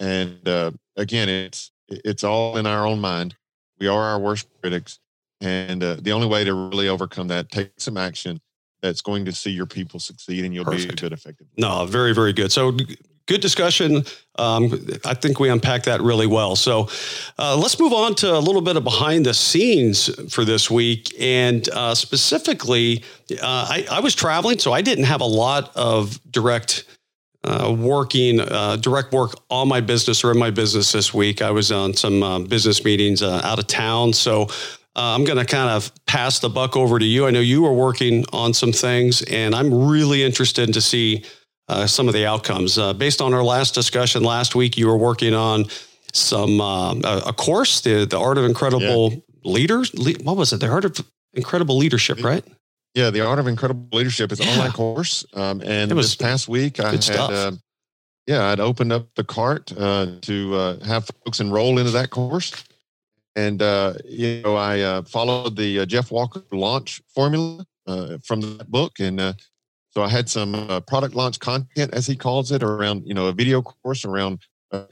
And 0.00 0.46
uh, 0.46 0.72
again, 0.96 1.28
it's 1.28 1.70
it's 1.88 2.24
all 2.24 2.56
in 2.56 2.66
our 2.66 2.86
own 2.86 3.00
mind. 3.00 3.36
We 3.78 3.86
are 3.86 4.02
our 4.02 4.18
worst 4.18 4.48
critics, 4.60 4.98
and 5.40 5.82
uh, 5.82 5.96
the 6.00 6.12
only 6.12 6.26
way 6.26 6.44
to 6.44 6.52
really 6.52 6.88
overcome 6.88 7.28
that, 7.28 7.50
take 7.50 7.72
some 7.78 7.96
action 7.96 8.40
that's 8.86 9.02
going 9.02 9.24
to 9.24 9.32
see 9.32 9.50
your 9.50 9.66
people 9.66 10.00
succeed, 10.00 10.44
and 10.44 10.54
you'll 10.54 10.64
Perfect. 10.64 10.88
be 10.88 10.92
a 10.92 10.96
good 10.96 11.12
effective. 11.12 11.46
No, 11.56 11.86
very 11.86 12.14
very 12.14 12.32
good. 12.32 12.52
So 12.52 12.76
good 13.26 13.40
discussion. 13.40 14.04
Um, 14.38 14.86
I 15.04 15.14
think 15.14 15.40
we 15.40 15.48
unpacked 15.50 15.86
that 15.86 16.00
really 16.00 16.26
well. 16.26 16.56
So 16.56 16.88
uh, 17.38 17.56
let's 17.56 17.78
move 17.78 17.92
on 17.92 18.14
to 18.16 18.32
a 18.32 18.38
little 18.38 18.62
bit 18.62 18.76
of 18.76 18.84
behind 18.84 19.26
the 19.26 19.34
scenes 19.34 20.08
for 20.32 20.44
this 20.44 20.70
week. 20.70 21.14
And 21.18 21.68
uh, 21.70 21.94
specifically, 21.94 23.02
uh, 23.32 23.66
I, 23.68 23.86
I, 23.90 24.00
was 24.00 24.14
traveling, 24.14 24.58
so 24.58 24.72
I 24.72 24.82
didn't 24.82 25.04
have 25.04 25.20
a 25.20 25.26
lot 25.26 25.72
of 25.74 26.20
direct 26.30 26.84
uh, 27.44 27.74
working 27.76 28.40
uh, 28.40 28.76
direct 28.76 29.12
work 29.12 29.32
on 29.50 29.68
my 29.68 29.80
business 29.80 30.24
or 30.24 30.32
in 30.32 30.38
my 30.38 30.50
business 30.50 30.92
this 30.92 31.14
week. 31.14 31.42
I 31.42 31.50
was 31.50 31.70
on 31.70 31.94
some 31.94 32.22
uh, 32.22 32.40
business 32.40 32.84
meetings 32.84 33.22
uh, 33.22 33.40
out 33.44 33.58
of 33.58 33.66
town, 33.66 34.12
so 34.12 34.48
uh, 34.96 35.14
I'm 35.14 35.24
going 35.24 35.38
to 35.38 35.44
kind 35.44 35.70
of 35.70 35.92
pass 36.06 36.38
the 36.38 36.48
buck 36.48 36.76
over 36.76 36.98
to 36.98 37.04
you. 37.04 37.26
I 37.26 37.30
know 37.30 37.40
you 37.40 37.66
are 37.66 37.72
working 37.72 38.24
on 38.32 38.54
some 38.54 38.72
things, 38.72 39.22
and 39.22 39.54
I'm 39.54 39.88
really 39.88 40.24
interested 40.24 40.72
to 40.72 40.80
see 40.80 41.24
uh, 41.68 41.86
some 41.86 42.08
of 42.08 42.14
the 42.14 42.26
outcomes. 42.26 42.78
based 42.94 43.20
on 43.20 43.34
our 43.34 43.44
last 43.44 43.74
discussion 43.74 44.22
last 44.22 44.54
week, 44.54 44.78
you 44.78 44.86
were 44.86 44.96
working 44.96 45.34
on 45.34 45.66
some 46.12 46.60
a, 46.60 47.22
a, 47.26 47.32
course, 47.32 47.82
the 47.82 48.06
the 48.06 48.18
Art 48.18 48.38
of 48.38 48.44
Incredible 48.44 49.12
yeah. 49.12 49.18
Leaders. 49.44 49.94
Le- 49.94 50.22
what 50.22 50.36
was 50.36 50.52
it? 50.52 50.60
The 50.60 50.68
Art 50.68 50.84
of 50.84 50.98
Incredible 51.34 51.76
Leadership, 51.76 52.22
right? 52.24 52.44
Yeah, 52.94 53.10
the 53.10 53.20
Art 53.20 53.38
of 53.38 53.46
Incredible 53.46 53.86
Leadership 53.92 54.32
is 54.32 54.40
yeah. 54.40 54.50
online 54.52 54.72
course, 54.72 55.26
um, 55.34 55.60
and 55.62 55.92
was, 55.92 56.06
this 56.06 56.16
past 56.16 56.48
week 56.48 56.80
I 56.80 56.92
had, 56.92 57.10
uh, 57.10 57.52
yeah, 58.26 58.46
I'd 58.46 58.60
opened 58.60 58.92
up 58.92 59.14
the 59.14 59.24
cart 59.24 59.70
uh, 59.76 60.12
to 60.22 60.54
uh, 60.54 60.84
have 60.84 61.08
folks 61.24 61.40
enroll 61.40 61.78
into 61.78 61.90
that 61.90 62.08
course, 62.08 62.64
and 63.36 63.60
uh, 63.62 63.92
you 64.04 64.40
know 64.42 64.56
I 64.56 64.80
uh, 64.80 65.02
followed 65.02 65.56
the 65.56 65.80
uh, 65.80 65.86
Jeff 65.86 66.10
Walker 66.10 66.42
launch 66.50 67.02
formula, 67.14 67.64
uh, 67.86 68.18
from 68.24 68.40
that 68.40 68.70
book, 68.70 68.98
and 68.98 69.20
uh, 69.20 69.34
so 69.90 70.02
I 70.02 70.08
had 70.08 70.28
some 70.28 70.54
uh, 70.54 70.80
product 70.80 71.14
launch 71.14 71.38
content, 71.38 71.94
as 71.94 72.06
he 72.06 72.16
calls 72.16 72.50
it, 72.50 72.62
around 72.62 73.06
you 73.06 73.14
know 73.14 73.26
a 73.26 73.32
video 73.32 73.62
course 73.62 74.04
around 74.04 74.40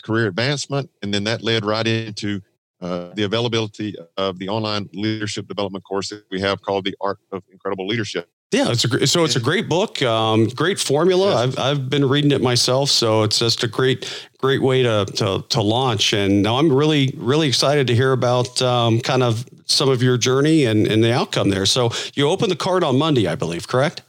career 0.02 0.28
advancement, 0.28 0.88
and 1.02 1.12
then 1.12 1.24
that 1.24 1.42
led 1.42 1.64
right 1.64 1.86
into 1.86 2.40
the 2.80 3.24
availability 3.24 3.96
of 4.18 4.38
the 4.38 4.48
online 4.48 4.88
leadership 4.92 5.48
development 5.48 5.82
course 5.84 6.10
that 6.10 6.22
we 6.30 6.38
have 6.38 6.60
called 6.60 6.84
the 6.84 6.94
Art 7.00 7.18
of 7.32 7.42
Incredible 7.50 7.86
Leadership. 7.86 8.28
Yeah, 8.52 8.70
it's 8.70 8.84
a 8.84 9.06
so 9.08 9.24
it's 9.24 9.34
a 9.34 9.40
great 9.40 9.68
book, 9.68 10.00
um, 10.02 10.46
great 10.46 10.78
formula. 10.78 11.34
I've 11.34 11.58
I've 11.58 11.90
been 11.90 12.08
reading 12.08 12.30
it 12.30 12.40
myself, 12.40 12.88
so 12.88 13.24
it's 13.24 13.40
just 13.40 13.64
a 13.64 13.68
great 13.68 14.28
great 14.38 14.62
way 14.62 14.82
to 14.84 15.04
to, 15.16 15.44
to 15.48 15.60
launch. 15.60 16.12
And 16.12 16.42
now 16.42 16.58
I'm 16.58 16.72
really 16.72 17.12
really 17.16 17.48
excited 17.48 17.88
to 17.88 17.94
hear 17.96 18.12
about 18.12 18.62
um, 18.62 19.00
kind 19.00 19.24
of 19.24 19.44
some 19.66 19.88
of 19.88 20.04
your 20.04 20.16
journey 20.16 20.66
and 20.66 20.86
and 20.86 21.02
the 21.02 21.12
outcome 21.12 21.50
there. 21.50 21.66
So 21.66 21.90
you 22.14 22.28
opened 22.28 22.52
the 22.52 22.56
card 22.56 22.84
on 22.84 22.96
Monday, 22.96 23.26
I 23.26 23.34
believe, 23.34 23.66
correct? 23.66 24.02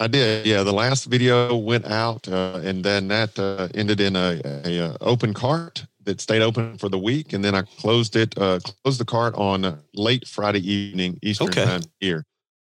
I 0.00 0.06
did. 0.06 0.46
Yeah, 0.46 0.62
the 0.62 0.72
last 0.72 1.04
video 1.04 1.54
went 1.54 1.84
out, 1.84 2.26
uh, 2.26 2.60
and 2.64 2.82
then 2.82 3.08
that 3.08 3.38
uh, 3.38 3.68
ended 3.74 4.00
in 4.00 4.16
a, 4.16 4.40
a, 4.44 4.68
a, 4.68 4.86
uh, 4.86 4.96
open 5.00 5.32
cart 5.32 5.86
that 6.04 6.20
stayed 6.20 6.42
open 6.42 6.78
for 6.78 6.88
the 6.88 6.98
week, 6.98 7.32
and 7.32 7.44
then 7.44 7.54
I 7.54 7.62
closed 7.62 8.16
it, 8.16 8.36
uh, 8.36 8.58
closed 8.82 8.98
the 8.98 9.04
cart 9.04 9.34
on 9.36 9.78
late 9.94 10.26
Friday 10.26 10.68
evening 10.68 11.18
Eastern 11.22 11.48
okay. 11.48 11.64
time 11.64 11.82
here. 12.00 12.24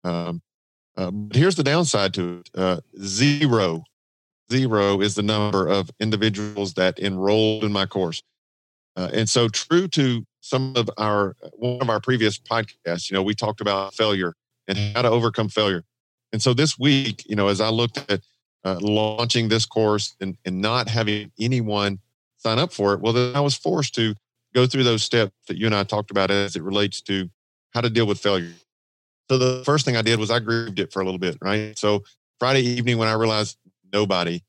Um, 0.04 0.40
uh, 0.98 1.11
but 1.11 1.37
here's 1.37 1.56
the 1.56 1.64
downside 1.64 2.12
to 2.14 2.42
it: 2.54 2.84
zero, 3.00 3.84
zero 4.52 5.00
is 5.00 5.14
the 5.14 5.22
number 5.22 5.66
of 5.66 5.90
individuals 5.98 6.74
that 6.74 6.98
enrolled 6.98 7.64
in 7.64 7.72
my 7.72 7.87
course, 7.87 8.22
and 8.96 9.28
so 9.28 9.48
true 9.48 9.88
to 9.88 10.26
some 10.40 10.74
of 10.76 10.90
our 10.98 11.37
one 11.54 11.80
of 11.80 11.90
our 11.90 12.00
previous 12.00 12.38
podcasts, 12.38 13.11
you 13.11 13.14
know, 13.14 13.22
we 13.22 13.34
talked 13.34 13.61
about 13.61 13.94
failure 13.94 14.34
and 14.66 14.78
how 14.94 15.02
to 15.02 15.08
overcome 15.08 15.48
failure. 15.48 15.84
And 16.32 16.42
so 16.42 16.54
this 16.54 16.78
week, 16.78 17.24
you 17.26 17.37
know, 17.37 17.48
as 17.48 17.61
I 17.61 17.68
looked 17.68 18.11
at 18.11 18.20
uh, 18.64 18.78
launching 18.80 19.48
this 19.48 19.66
course 19.66 20.14
and, 20.20 20.37
and 20.44 20.61
not 20.61 20.88
having 20.88 21.32
anyone 21.38 21.98
sign 22.37 22.58
up 22.58 22.72
for 22.72 22.94
it, 22.94 23.00
well, 23.00 23.12
then 23.12 23.34
I 23.34 23.40
was 23.40 23.54
forced 23.54 23.94
to 23.96 24.14
go 24.54 24.66
through 24.66 24.84
those 24.84 25.02
steps 25.02 25.32
that 25.48 25.56
you 25.56 25.66
and 25.66 25.74
I 25.74 25.84
talked 25.84 26.11
about 26.11 26.30
as 26.30 26.56
it 26.56 26.62
relates 26.62 27.00
to 27.02 27.30
how 27.72 27.80
to 27.80 27.90
deal 27.90 28.06
with 28.06 28.18
failure. 28.18 28.52
So 29.30 29.36
the 29.38 29.62
first 29.64 29.84
thing 29.84 29.96
I 29.96 30.02
did 30.02 30.18
was 30.18 30.30
I 30.30 30.38
grieved 30.38 30.78
it 30.78 30.92
for 30.92 31.00
a 31.00 31.04
little 31.04 31.18
bit, 31.18 31.36
right? 31.42 31.78
So 31.78 32.04
Friday 32.38 32.62
evening 32.62 32.98
when 32.98 33.08
I 33.08 33.12
realized 33.12 33.58
nobody 33.92 34.42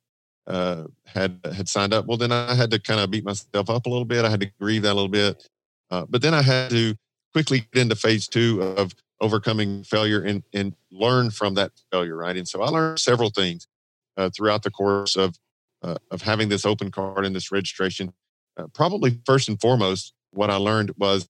uh, 0.47 0.85
had 1.05 1.39
had 1.53 1.67
signed 1.67 1.93
up, 1.93 2.05
well, 2.05 2.17
then 2.17 2.31
I 2.31 2.55
had 2.55 2.71
to 2.71 2.79
kind 2.79 2.99
of 2.99 3.11
beat 3.11 3.25
myself 3.25 3.69
up 3.69 3.85
a 3.85 3.89
little 3.89 4.05
bit. 4.05 4.25
I 4.25 4.29
had 4.29 4.39
to 4.39 4.51
grieve 4.59 4.83
that 4.83 4.93
a 4.93 4.95
little 4.95 5.09
bit, 5.09 5.47
uh, 5.91 6.05
but 6.09 6.21
then 6.21 6.33
I 6.33 6.41
had 6.41 6.69
to 6.71 6.95
quickly 7.33 7.67
get 7.73 7.81
into 7.81 7.95
phase 7.95 8.27
two 8.27 8.61
of 8.61 8.93
overcoming 9.21 9.83
failure 9.83 10.21
and, 10.21 10.43
and 10.53 10.73
learn 10.91 11.29
from 11.29 11.55
that 11.55 11.71
failure, 11.91 12.15
right? 12.15 12.37
And 12.37 12.47
so 12.47 12.61
I 12.61 12.69
learned 12.69 12.99
several 12.99 13.29
things 13.29 13.67
uh, 14.17 14.29
throughout 14.29 14.63
the 14.63 14.71
course 14.71 15.15
of 15.15 15.37
uh, 15.81 15.95
of 16.11 16.21
having 16.21 16.49
this 16.49 16.65
open 16.65 16.91
card 16.91 17.25
and 17.25 17.35
this 17.35 17.51
registration. 17.51 18.13
Uh, 18.57 18.67
probably 18.73 19.19
first 19.25 19.47
and 19.49 19.59
foremost, 19.59 20.13
what 20.31 20.49
I 20.49 20.55
learned 20.55 20.91
was 20.97 21.27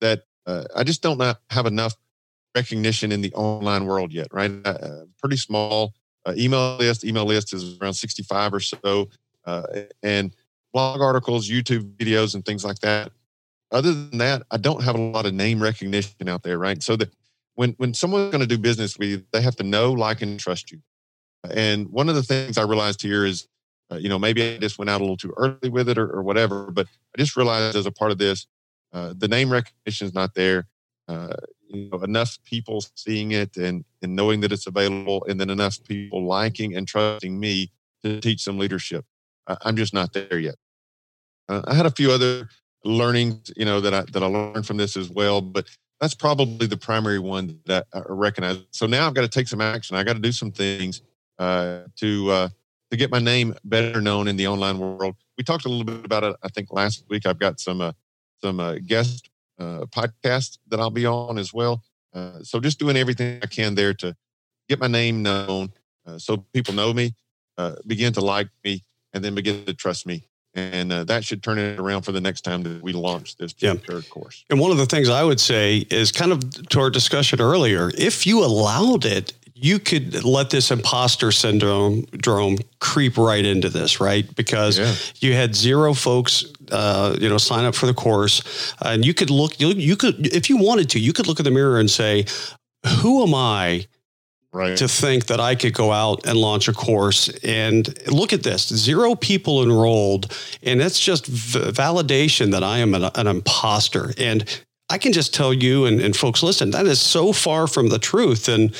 that 0.00 0.24
uh, 0.46 0.64
I 0.74 0.84
just 0.84 1.02
don't 1.02 1.20
have 1.50 1.66
enough 1.66 1.94
recognition 2.54 3.12
in 3.12 3.20
the 3.20 3.32
online 3.34 3.86
world 3.86 4.12
yet, 4.12 4.28
right? 4.32 4.50
Uh, 4.64 5.04
pretty 5.20 5.36
small 5.36 5.94
uh, 6.26 6.34
email 6.36 6.76
list. 6.76 7.04
Email 7.04 7.24
list 7.24 7.52
is 7.52 7.78
around 7.78 7.94
65 7.94 8.54
or 8.54 8.60
so, 8.60 9.08
and 10.02 10.34
blog 10.72 11.00
articles, 11.00 11.48
YouTube 11.48 11.96
videos, 11.96 12.34
and 12.34 12.44
things 12.44 12.64
like 12.64 12.78
that 12.80 13.12
other 13.74 13.92
than 13.92 14.18
that, 14.18 14.44
I 14.50 14.56
don't 14.56 14.82
have 14.84 14.94
a 14.94 15.00
lot 15.00 15.26
of 15.26 15.34
name 15.34 15.62
recognition 15.62 16.28
out 16.28 16.44
there, 16.44 16.58
right? 16.58 16.82
So 16.82 16.96
that 16.96 17.12
when 17.54 17.74
when 17.76 17.92
someone's 17.92 18.30
going 18.30 18.40
to 18.40 18.46
do 18.46 18.56
business 18.56 18.96
with 18.96 19.08
you, 19.08 19.24
they 19.32 19.42
have 19.42 19.56
to 19.56 19.64
know, 19.64 19.92
like, 19.92 20.22
and 20.22 20.38
trust 20.38 20.70
you. 20.70 20.80
And 21.50 21.88
one 21.90 22.08
of 22.08 22.14
the 22.14 22.22
things 22.22 22.56
I 22.56 22.62
realized 22.62 23.02
here 23.02 23.26
is, 23.26 23.48
uh, 23.90 23.96
you 23.96 24.08
know, 24.08 24.18
maybe 24.18 24.42
I 24.42 24.58
just 24.58 24.78
went 24.78 24.90
out 24.90 25.00
a 25.00 25.04
little 25.04 25.16
too 25.16 25.34
early 25.36 25.68
with 25.68 25.88
it 25.88 25.98
or, 25.98 26.08
or 26.08 26.22
whatever, 26.22 26.70
but 26.70 26.86
I 27.14 27.18
just 27.18 27.36
realized 27.36 27.76
as 27.76 27.84
a 27.84 27.90
part 27.90 28.12
of 28.12 28.18
this, 28.18 28.46
uh, 28.92 29.12
the 29.16 29.28
name 29.28 29.50
recognition 29.50 30.06
is 30.06 30.14
not 30.14 30.34
there. 30.34 30.66
Uh, 31.08 31.34
you 31.68 31.90
know, 31.90 31.98
enough 31.98 32.38
people 32.44 32.82
seeing 32.94 33.32
it 33.32 33.56
and 33.56 33.84
and 34.02 34.16
knowing 34.16 34.40
that 34.40 34.52
it's 34.52 34.66
available, 34.66 35.24
and 35.28 35.40
then 35.40 35.50
enough 35.50 35.82
people 35.84 36.24
liking 36.24 36.76
and 36.76 36.86
trusting 36.88 37.38
me 37.38 37.70
to 38.02 38.20
teach 38.20 38.42
some 38.42 38.58
leadership. 38.58 39.04
I, 39.46 39.56
I'm 39.62 39.76
just 39.76 39.92
not 39.92 40.12
there 40.12 40.38
yet. 40.38 40.56
Uh, 41.48 41.62
I 41.66 41.74
had 41.74 41.86
a 41.86 41.90
few 41.90 42.10
other 42.10 42.48
learnings, 42.84 43.50
you 43.56 43.64
know, 43.64 43.80
that 43.80 43.94
I 43.94 44.02
that 44.12 44.22
I 44.22 44.26
learned 44.26 44.66
from 44.66 44.76
this 44.76 44.96
as 44.96 45.10
well. 45.10 45.40
But 45.40 45.68
that's 46.00 46.14
probably 46.14 46.66
the 46.66 46.76
primary 46.76 47.18
one 47.18 47.60
that 47.66 47.86
I 47.92 48.02
recognize. 48.08 48.58
So 48.70 48.86
now 48.86 49.06
I've 49.06 49.14
got 49.14 49.22
to 49.22 49.28
take 49.28 49.48
some 49.48 49.60
action. 49.60 49.96
I 49.96 50.04
got 50.04 50.14
to 50.14 50.20
do 50.20 50.32
some 50.32 50.52
things 50.52 51.02
uh, 51.38 51.80
to 51.96 52.30
uh, 52.30 52.48
to 52.90 52.96
get 52.96 53.10
my 53.10 53.18
name 53.18 53.54
better 53.64 54.00
known 54.00 54.28
in 54.28 54.36
the 54.36 54.46
online 54.46 54.78
world. 54.78 55.16
We 55.36 55.44
talked 55.44 55.64
a 55.64 55.68
little 55.68 55.84
bit 55.84 56.04
about 56.04 56.24
it. 56.24 56.36
I 56.42 56.48
think 56.48 56.72
last 56.72 57.04
week 57.08 57.26
I've 57.26 57.38
got 57.38 57.60
some 57.60 57.80
uh, 57.80 57.92
some 58.42 58.60
uh, 58.60 58.76
guest 58.86 59.30
uh, 59.58 59.86
podcasts 59.86 60.58
that 60.68 60.80
I'll 60.80 60.90
be 60.90 61.06
on 61.06 61.38
as 61.38 61.52
well. 61.52 61.82
Uh, 62.12 62.40
so 62.42 62.60
just 62.60 62.78
doing 62.78 62.96
everything 62.96 63.40
I 63.42 63.46
can 63.46 63.74
there 63.74 63.94
to 63.94 64.14
get 64.68 64.80
my 64.80 64.86
name 64.86 65.22
known, 65.22 65.72
uh, 66.06 66.18
so 66.18 66.38
people 66.52 66.74
know 66.74 66.92
me, 66.92 67.14
uh, 67.58 67.76
begin 67.86 68.12
to 68.14 68.20
like 68.20 68.48
me, 68.64 68.82
and 69.12 69.24
then 69.24 69.34
begin 69.34 69.64
to 69.64 69.74
trust 69.74 70.06
me 70.06 70.24
and 70.54 70.92
uh, 70.92 71.04
that 71.04 71.24
should 71.24 71.42
turn 71.42 71.58
it 71.58 71.78
around 71.78 72.02
for 72.02 72.12
the 72.12 72.20
next 72.20 72.42
time 72.42 72.62
that 72.62 72.82
we 72.82 72.92
launch 72.92 73.36
this 73.36 73.54
yeah. 73.58 73.74
third 73.74 74.08
course. 74.08 74.44
And 74.50 74.60
one 74.60 74.70
of 74.70 74.76
the 74.76 74.86
things 74.86 75.08
I 75.08 75.24
would 75.24 75.40
say 75.40 75.78
is 75.90 76.12
kind 76.12 76.32
of 76.32 76.68
to 76.68 76.80
our 76.80 76.90
discussion 76.90 77.40
earlier, 77.40 77.90
if 77.96 78.26
you 78.26 78.44
allowed 78.44 79.04
it, 79.04 79.32
you 79.54 79.78
could 79.78 80.24
let 80.24 80.50
this 80.50 80.70
imposter 80.70 81.30
syndrome 81.30 82.06
creep 82.80 83.16
right 83.16 83.44
into 83.44 83.68
this, 83.68 84.00
right? 84.00 84.34
Because 84.34 84.78
yeah. 84.78 84.94
you 85.20 85.32
had 85.32 85.54
zero 85.54 85.94
folks, 85.94 86.44
uh, 86.72 87.16
you 87.20 87.28
know, 87.28 87.38
sign 87.38 87.64
up 87.64 87.74
for 87.74 87.86
the 87.86 87.94
course, 87.94 88.74
and 88.84 89.04
you 89.04 89.14
could 89.14 89.30
look, 89.30 89.60
you, 89.60 89.68
you 89.68 89.96
could, 89.96 90.26
if 90.26 90.50
you 90.50 90.56
wanted 90.56 90.90
to, 90.90 90.98
you 90.98 91.12
could 91.12 91.26
look 91.26 91.38
in 91.38 91.44
the 91.44 91.50
mirror 91.50 91.78
and 91.78 91.90
say, 91.90 92.26
"Who 93.00 93.22
am 93.22 93.34
I 93.34 93.86
right. 94.54 94.78
to 94.78 94.88
think 94.88 95.26
that 95.26 95.40
I 95.40 95.54
could 95.54 95.74
go 95.74 95.92
out 95.92 96.26
and 96.26 96.38
launch 96.38 96.68
a 96.68 96.72
course. 96.72 97.28
And 97.42 97.92
look 98.06 98.32
at 98.32 98.42
this 98.42 98.68
zero 98.68 99.14
people 99.14 99.62
enrolled. 99.62 100.34
And 100.62 100.80
that's 100.80 101.00
just 101.00 101.26
v- 101.26 101.70
validation 101.72 102.52
that 102.52 102.62
I 102.62 102.78
am 102.78 102.94
an, 102.94 103.10
an 103.14 103.26
imposter. 103.26 104.14
And 104.16 104.44
I 104.94 104.98
can 104.98 105.12
just 105.12 105.34
tell 105.34 105.52
you 105.52 105.86
and, 105.86 106.00
and 106.00 106.14
folks 106.14 106.40
listen, 106.40 106.70
that 106.70 106.86
is 106.86 107.00
so 107.00 107.32
far 107.32 107.66
from 107.66 107.88
the 107.88 107.98
truth. 107.98 108.48
And 108.48 108.72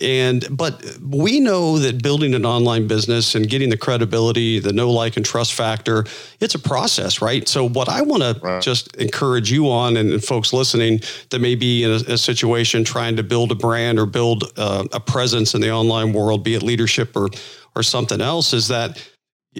and 0.00 0.46
but 0.50 0.82
we 1.02 1.40
know 1.40 1.78
that 1.78 2.02
building 2.02 2.34
an 2.34 2.46
online 2.46 2.88
business 2.88 3.34
and 3.34 3.46
getting 3.46 3.68
the 3.68 3.76
credibility, 3.76 4.60
the 4.60 4.72
know, 4.72 4.90
like, 4.90 5.18
and 5.18 5.26
trust 5.26 5.52
factor, 5.52 6.06
it's 6.40 6.54
a 6.54 6.58
process, 6.58 7.20
right? 7.20 7.46
So 7.46 7.68
what 7.68 7.90
I 7.90 8.00
want 8.00 8.22
right. 8.22 8.62
to 8.62 8.64
just 8.64 8.96
encourage 8.96 9.52
you 9.52 9.68
on 9.68 9.98
and, 9.98 10.10
and, 10.10 10.24
folks 10.24 10.54
listening 10.54 11.00
that 11.28 11.40
may 11.40 11.54
be 11.54 11.84
in 11.84 11.90
a, 11.90 12.14
a, 12.14 12.18
situation 12.18 12.82
trying 12.82 13.16
to 13.16 13.22
build 13.22 13.52
a 13.52 13.54
brand 13.54 13.98
or 13.98 14.06
build 14.06 14.44
uh, 14.56 14.84
a 14.94 15.00
presence 15.00 15.54
in 15.54 15.60
the 15.60 15.70
online 15.70 16.14
world, 16.14 16.42
be 16.44 16.54
it 16.54 16.62
leadership 16.62 17.14
or 17.14 17.28
or 17.76 17.82
something 17.82 18.22
else, 18.22 18.54
is 18.54 18.68
that 18.68 19.06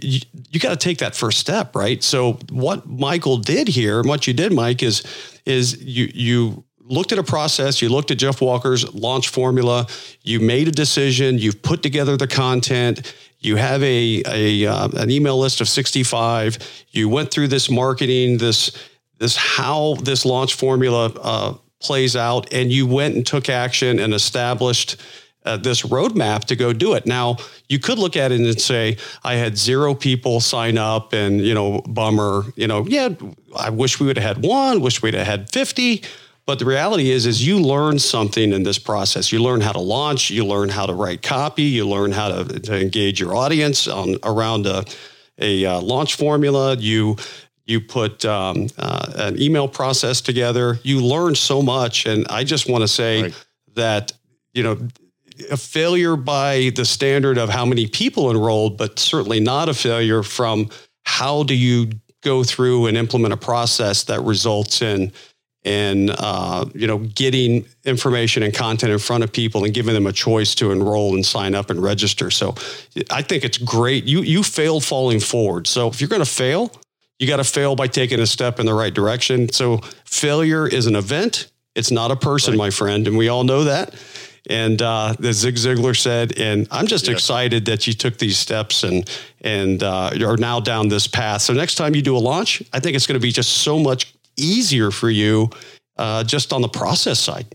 you, 0.02 0.20
you 0.50 0.60
got 0.60 0.70
to 0.70 0.76
take 0.76 0.98
that 0.98 1.14
first 1.14 1.38
step, 1.38 1.74
right? 1.74 2.02
So 2.02 2.34
what 2.50 2.86
Michael 2.86 3.38
did 3.38 3.68
here, 3.68 4.00
and 4.00 4.08
what 4.08 4.26
you 4.26 4.32
did, 4.32 4.52
Mike, 4.52 4.82
is 4.82 5.02
is 5.44 5.82
you 5.82 6.10
you 6.12 6.64
looked 6.80 7.12
at 7.12 7.18
a 7.18 7.22
process, 7.22 7.82
you 7.82 7.88
looked 7.88 8.10
at 8.10 8.18
Jeff 8.18 8.40
Walker's 8.40 8.92
launch 8.94 9.28
formula, 9.28 9.86
you 10.22 10.40
made 10.40 10.68
a 10.68 10.72
decision, 10.72 11.38
you've 11.38 11.62
put 11.62 11.82
together 11.82 12.16
the 12.16 12.26
content, 12.26 13.14
you 13.40 13.56
have 13.56 13.82
a, 13.82 14.22
a 14.26 14.66
uh, 14.66 14.88
an 14.96 15.10
email 15.10 15.38
list 15.38 15.60
of 15.60 15.68
65, 15.68 16.58
you 16.90 17.08
went 17.08 17.30
through 17.30 17.48
this 17.48 17.70
marketing, 17.70 18.38
this 18.38 18.76
this 19.18 19.36
how 19.36 19.94
this 20.02 20.24
launch 20.24 20.54
formula 20.54 21.12
uh, 21.20 21.54
plays 21.80 22.16
out, 22.16 22.52
and 22.52 22.72
you 22.72 22.86
went 22.86 23.14
and 23.14 23.26
took 23.26 23.48
action 23.48 23.98
and 23.98 24.14
established 24.14 24.96
uh, 25.48 25.56
this 25.56 25.82
roadmap 25.82 26.44
to 26.44 26.56
go 26.56 26.72
do 26.72 26.94
it. 26.94 27.06
Now, 27.06 27.36
you 27.68 27.78
could 27.78 27.98
look 27.98 28.16
at 28.16 28.32
it 28.32 28.40
and 28.40 28.60
say, 28.60 28.98
I 29.24 29.34
had 29.34 29.56
zero 29.56 29.94
people 29.94 30.40
sign 30.40 30.76
up 30.76 31.12
and, 31.12 31.40
you 31.40 31.54
know, 31.54 31.80
bummer, 31.86 32.44
you 32.54 32.66
know, 32.66 32.86
yeah, 32.86 33.08
I 33.56 33.70
wish 33.70 33.98
we 33.98 34.06
would 34.06 34.18
have 34.18 34.36
had 34.36 34.44
one, 34.44 34.80
wish 34.80 35.02
we'd 35.02 35.14
have 35.14 35.26
had 35.26 35.50
50. 35.50 36.02
But 36.44 36.58
the 36.58 36.64
reality 36.64 37.10
is, 37.10 37.26
is 37.26 37.46
you 37.46 37.60
learn 37.60 37.98
something 37.98 38.52
in 38.52 38.62
this 38.62 38.78
process. 38.78 39.32
You 39.32 39.42
learn 39.42 39.60
how 39.60 39.72
to 39.72 39.80
launch, 39.80 40.30
you 40.30 40.46
learn 40.46 40.68
how 40.68 40.86
to 40.86 40.94
write 40.94 41.22
copy, 41.22 41.64
you 41.64 41.86
learn 41.86 42.12
how 42.12 42.28
to, 42.28 42.60
to 42.60 42.80
engage 42.80 43.20
your 43.20 43.34
audience 43.34 43.86
on 43.86 44.16
around 44.22 44.66
a, 44.66 44.84
a 45.38 45.64
uh, 45.66 45.80
launch 45.80 46.14
formula. 46.14 46.76
You 46.76 47.16
you 47.66 47.82
put 47.82 48.24
um, 48.24 48.68
uh, 48.78 49.12
an 49.16 49.40
email 49.40 49.68
process 49.68 50.22
together. 50.22 50.78
You 50.82 51.04
learn 51.04 51.34
so 51.34 51.60
much, 51.60 52.06
and 52.06 52.26
I 52.28 52.44
just 52.44 52.66
want 52.66 52.80
to 52.80 52.88
say 52.88 53.24
right. 53.24 53.44
that 53.74 54.12
you 54.54 54.62
know 54.62 54.78
a 55.50 55.56
failure 55.56 56.16
by 56.16 56.70
the 56.74 56.84
standard 56.84 57.38
of 57.38 57.48
how 57.48 57.64
many 57.64 57.86
people 57.86 58.30
enrolled, 58.30 58.76
but 58.76 58.98
certainly 58.98 59.40
not 59.40 59.68
a 59.68 59.74
failure 59.74 60.22
from 60.22 60.70
how 61.04 61.42
do 61.42 61.54
you 61.54 61.90
go 62.22 62.42
through 62.44 62.86
and 62.86 62.96
implement 62.96 63.32
a 63.32 63.36
process 63.36 64.04
that 64.04 64.20
results 64.22 64.82
in 64.82 65.12
and 65.64 66.10
uh, 66.18 66.64
you 66.74 66.86
know 66.86 66.98
getting 66.98 67.66
information 67.84 68.42
and 68.42 68.54
content 68.54 68.92
in 68.92 68.98
front 68.98 69.24
of 69.24 69.32
people 69.32 69.64
and 69.64 69.74
giving 69.74 69.94
them 69.94 70.06
a 70.06 70.12
choice 70.12 70.54
to 70.54 70.70
enroll 70.70 71.14
and 71.14 71.26
sign 71.26 71.54
up 71.54 71.70
and 71.70 71.82
register. 71.82 72.30
So 72.30 72.54
I 73.10 73.22
think 73.22 73.44
it's 73.44 73.58
great. 73.58 74.04
You 74.04 74.22
you 74.22 74.42
failed 74.42 74.84
falling 74.84 75.20
forward. 75.20 75.66
So 75.66 75.88
if 75.88 76.00
you're 76.00 76.08
going 76.08 76.24
to 76.24 76.30
fail, 76.30 76.72
you 77.18 77.26
got 77.26 77.36
to 77.36 77.44
fail 77.44 77.76
by 77.76 77.86
taking 77.86 78.20
a 78.20 78.26
step 78.26 78.60
in 78.60 78.66
the 78.66 78.74
right 78.74 78.94
direction. 78.94 79.50
So 79.52 79.78
failure 80.04 80.66
is 80.66 80.86
an 80.86 80.96
event. 80.96 81.50
It's 81.74 81.90
not 81.90 82.10
a 82.10 82.16
person, 82.16 82.52
right. 82.52 82.58
my 82.58 82.70
friend, 82.70 83.06
and 83.06 83.16
we 83.16 83.28
all 83.28 83.44
know 83.44 83.64
that. 83.64 83.94
And 84.48 84.80
uh, 84.80 85.14
as 85.22 85.36
Zig 85.36 85.56
Ziglar 85.56 85.96
said, 85.96 86.38
and 86.38 86.66
I'm 86.70 86.86
just 86.86 87.08
excited 87.08 87.66
that 87.66 87.86
you 87.86 87.92
took 87.92 88.18
these 88.18 88.38
steps 88.38 88.82
and 88.82 89.08
and 89.42 89.82
uh, 89.82 90.10
are 90.22 90.36
now 90.36 90.58
down 90.60 90.88
this 90.88 91.06
path. 91.06 91.42
So 91.42 91.52
next 91.52 91.74
time 91.74 91.94
you 91.94 92.02
do 92.02 92.16
a 92.16 92.18
launch, 92.18 92.62
I 92.72 92.80
think 92.80 92.96
it's 92.96 93.06
going 93.06 93.20
to 93.20 93.24
be 93.24 93.32
just 93.32 93.58
so 93.58 93.78
much 93.78 94.14
easier 94.36 94.90
for 94.90 95.10
you, 95.10 95.50
uh, 95.96 96.24
just 96.24 96.52
on 96.52 96.62
the 96.62 96.68
process 96.68 97.20
side. 97.20 97.54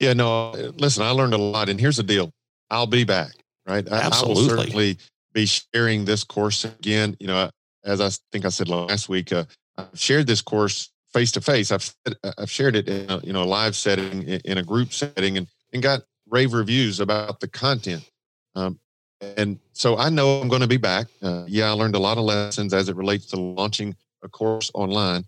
Yeah, 0.00 0.12
no. 0.12 0.52
Listen, 0.76 1.02
I 1.02 1.10
learned 1.10 1.34
a 1.34 1.38
lot, 1.38 1.68
and 1.68 1.80
here's 1.80 1.96
the 1.96 2.02
deal: 2.02 2.30
I'll 2.70 2.86
be 2.86 3.04
back. 3.04 3.32
Right, 3.66 3.86
Absolutely. 3.86 4.42
I, 4.42 4.42
will 4.42 4.48
certainly 4.48 4.98
be 5.32 5.46
sharing 5.46 6.04
this 6.04 6.24
course 6.24 6.64
again. 6.64 7.16
You 7.20 7.28
know, 7.28 7.50
as 7.84 8.00
I 8.00 8.10
think 8.32 8.44
I 8.44 8.48
said 8.48 8.68
last 8.68 9.08
week, 9.08 9.32
uh, 9.32 9.44
I've 9.78 9.88
shared 9.94 10.26
this 10.26 10.42
course 10.42 10.90
face 11.12 11.32
to 11.32 11.40
face. 11.40 11.72
I've 11.72 11.94
I've 12.38 12.50
shared 12.50 12.76
it 12.76 12.88
in 12.88 13.10
a, 13.10 13.18
you 13.20 13.32
know 13.32 13.42
a 13.42 13.44
live 13.44 13.76
setting 13.76 14.22
in 14.28 14.58
a 14.58 14.62
group 14.62 14.92
setting, 14.92 15.36
and 15.36 15.46
and 15.72 15.82
got 15.82 16.02
rave 16.28 16.52
reviews 16.52 17.00
about 17.00 17.40
the 17.40 17.48
content. 17.48 18.08
Um, 18.54 18.78
and 19.20 19.58
so 19.72 19.98
I 19.98 20.08
know 20.08 20.40
I'm 20.40 20.48
going 20.48 20.62
to 20.62 20.68
be 20.68 20.76
back. 20.76 21.06
Uh, 21.22 21.44
yeah, 21.46 21.68
I 21.68 21.72
learned 21.72 21.94
a 21.94 21.98
lot 21.98 22.18
of 22.18 22.24
lessons 22.24 22.72
as 22.72 22.88
it 22.88 22.96
relates 22.96 23.26
to 23.26 23.36
launching 23.36 23.94
a 24.22 24.28
course 24.28 24.70
online, 24.74 25.24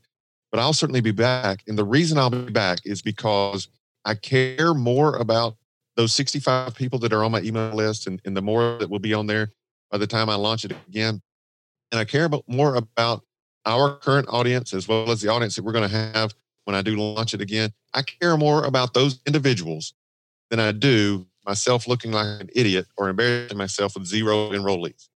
but 0.50 0.60
I'll 0.60 0.72
certainly 0.72 1.00
be 1.00 1.10
back. 1.10 1.62
And 1.66 1.78
the 1.78 1.84
reason 1.84 2.18
I'll 2.18 2.30
be 2.30 2.50
back 2.50 2.80
is 2.84 3.02
because 3.02 3.68
I 4.04 4.14
care 4.14 4.74
more 4.74 5.16
about 5.16 5.56
those 5.96 6.12
65 6.14 6.74
people 6.74 6.98
that 7.00 7.12
are 7.12 7.22
on 7.22 7.32
my 7.32 7.42
email 7.42 7.74
list 7.74 8.06
and, 8.06 8.20
and 8.24 8.36
the 8.36 8.42
more 8.42 8.78
that 8.78 8.88
will 8.88 8.98
be 8.98 9.12
on 9.12 9.26
there 9.26 9.50
by 9.90 9.98
the 9.98 10.06
time 10.06 10.30
I 10.30 10.36
launch 10.36 10.64
it 10.64 10.72
again. 10.88 11.20
And 11.90 11.98
I 11.98 12.04
care 12.04 12.24
about 12.24 12.44
more 12.48 12.76
about 12.76 13.22
our 13.66 13.96
current 13.96 14.26
audience 14.30 14.72
as 14.72 14.88
well 14.88 15.10
as 15.10 15.20
the 15.20 15.28
audience 15.28 15.54
that 15.56 15.64
we're 15.64 15.72
going 15.72 15.88
to 15.88 15.96
have 15.96 16.34
when 16.64 16.74
I 16.74 16.80
do 16.80 16.96
launch 16.96 17.34
it 17.34 17.42
again. 17.42 17.72
I 17.92 18.02
care 18.02 18.36
more 18.38 18.64
about 18.64 18.94
those 18.94 19.20
individuals 19.26 19.92
than 20.52 20.60
I 20.60 20.70
do 20.70 21.26
myself 21.46 21.88
looking 21.88 22.12
like 22.12 22.42
an 22.42 22.50
idiot 22.54 22.86
or 22.98 23.08
embarrassing 23.08 23.56
myself 23.56 23.94
with 23.94 24.06
zero 24.06 24.50
enrollees. 24.50 25.08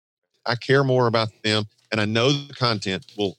I 0.46 0.54
care 0.54 0.82
more 0.82 1.08
about 1.08 1.28
them 1.44 1.66
and 1.92 2.00
I 2.00 2.06
know 2.06 2.32
the 2.32 2.54
content 2.54 3.04
will, 3.18 3.36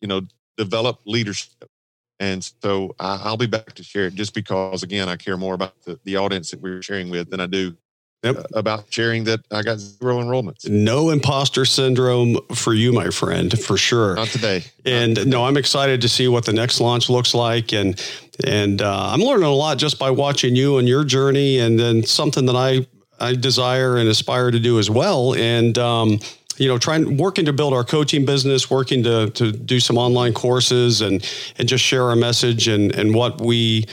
you 0.00 0.08
know, 0.08 0.22
develop 0.58 0.98
leadership. 1.06 1.70
And 2.18 2.42
so 2.62 2.96
I, 2.98 3.30
will 3.30 3.36
be 3.36 3.46
back 3.46 3.74
to 3.74 3.84
share 3.84 4.06
it 4.06 4.16
just 4.16 4.34
because, 4.34 4.82
again, 4.82 5.08
I 5.08 5.14
care 5.14 5.36
more 5.36 5.54
about 5.54 5.80
the, 5.84 6.00
the 6.04 6.16
audience 6.16 6.50
that 6.50 6.60
we're 6.60 6.82
sharing 6.82 7.10
with 7.10 7.30
than 7.30 7.38
I 7.38 7.46
do. 7.46 7.76
Uh, 8.22 8.34
about 8.52 8.84
sharing 8.90 9.24
that 9.24 9.40
I 9.50 9.62
got 9.62 9.78
zero 9.78 10.18
enrollments. 10.18 10.68
No 10.68 11.08
imposter 11.08 11.64
syndrome 11.64 12.36
for 12.54 12.74
you, 12.74 12.92
my 12.92 13.08
friend, 13.08 13.58
for 13.58 13.78
sure. 13.78 14.14
Not 14.14 14.28
today. 14.28 14.62
And 14.84 15.14
Not 15.14 15.20
today. 15.20 15.30
no, 15.30 15.46
I'm 15.46 15.56
excited 15.56 16.02
to 16.02 16.08
see 16.10 16.28
what 16.28 16.44
the 16.44 16.52
next 16.52 16.82
launch 16.82 17.08
looks 17.08 17.32
like, 17.32 17.72
and 17.72 17.98
and 18.46 18.82
uh, 18.82 19.10
I'm 19.12 19.20
learning 19.20 19.46
a 19.46 19.54
lot 19.54 19.78
just 19.78 19.98
by 19.98 20.10
watching 20.10 20.56
you 20.56 20.78
and 20.78 20.88
your 20.88 21.04
journey, 21.04 21.58
and 21.58 21.78
then 21.78 22.02
something 22.04 22.46
that 22.46 22.56
I 22.56 22.86
I 23.18 23.34
desire 23.34 23.96
and 23.96 24.08
aspire 24.08 24.50
to 24.50 24.58
do 24.58 24.78
as 24.78 24.90
well, 24.90 25.34
and. 25.34 25.76
Um, 25.78 26.20
you 26.56 26.68
know, 26.68 26.76
trying 26.76 27.16
working 27.16 27.46
to 27.46 27.54
build 27.54 27.72
our 27.72 27.84
coaching 27.84 28.26
business, 28.26 28.70
working 28.70 29.02
to 29.04 29.30
to 29.30 29.50
do 29.50 29.80
some 29.80 29.96
online 29.96 30.34
courses 30.34 31.00
and 31.00 31.26
and 31.56 31.66
just 31.66 31.82
share 31.82 32.04
our 32.04 32.16
message 32.16 32.68
and 32.68 32.94
and 32.94 33.14
what 33.14 33.40
we 33.40 33.86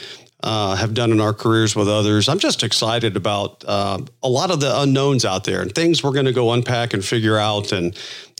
uh, 0.43 0.75
have 0.75 0.93
done 0.93 1.11
in 1.11 1.19
our 1.19 1.33
careers 1.33 1.75
with 1.75 1.87
others. 1.87 2.29
I'm 2.29 2.39
just 2.39 2.63
excited 2.63 3.15
about 3.15 3.63
uh, 3.67 3.99
a 4.21 4.29
lot 4.29 4.51
of 4.51 4.59
the 4.59 4.81
unknowns 4.81 5.25
out 5.25 5.45
there 5.45 5.61
and 5.61 5.73
things 5.73 6.03
we're 6.03 6.11
going 6.11 6.25
to 6.25 6.33
go 6.33 6.53
unpack 6.53 6.93
and 6.93 7.03
figure 7.03 7.37
out. 7.37 7.71
And 7.71 7.97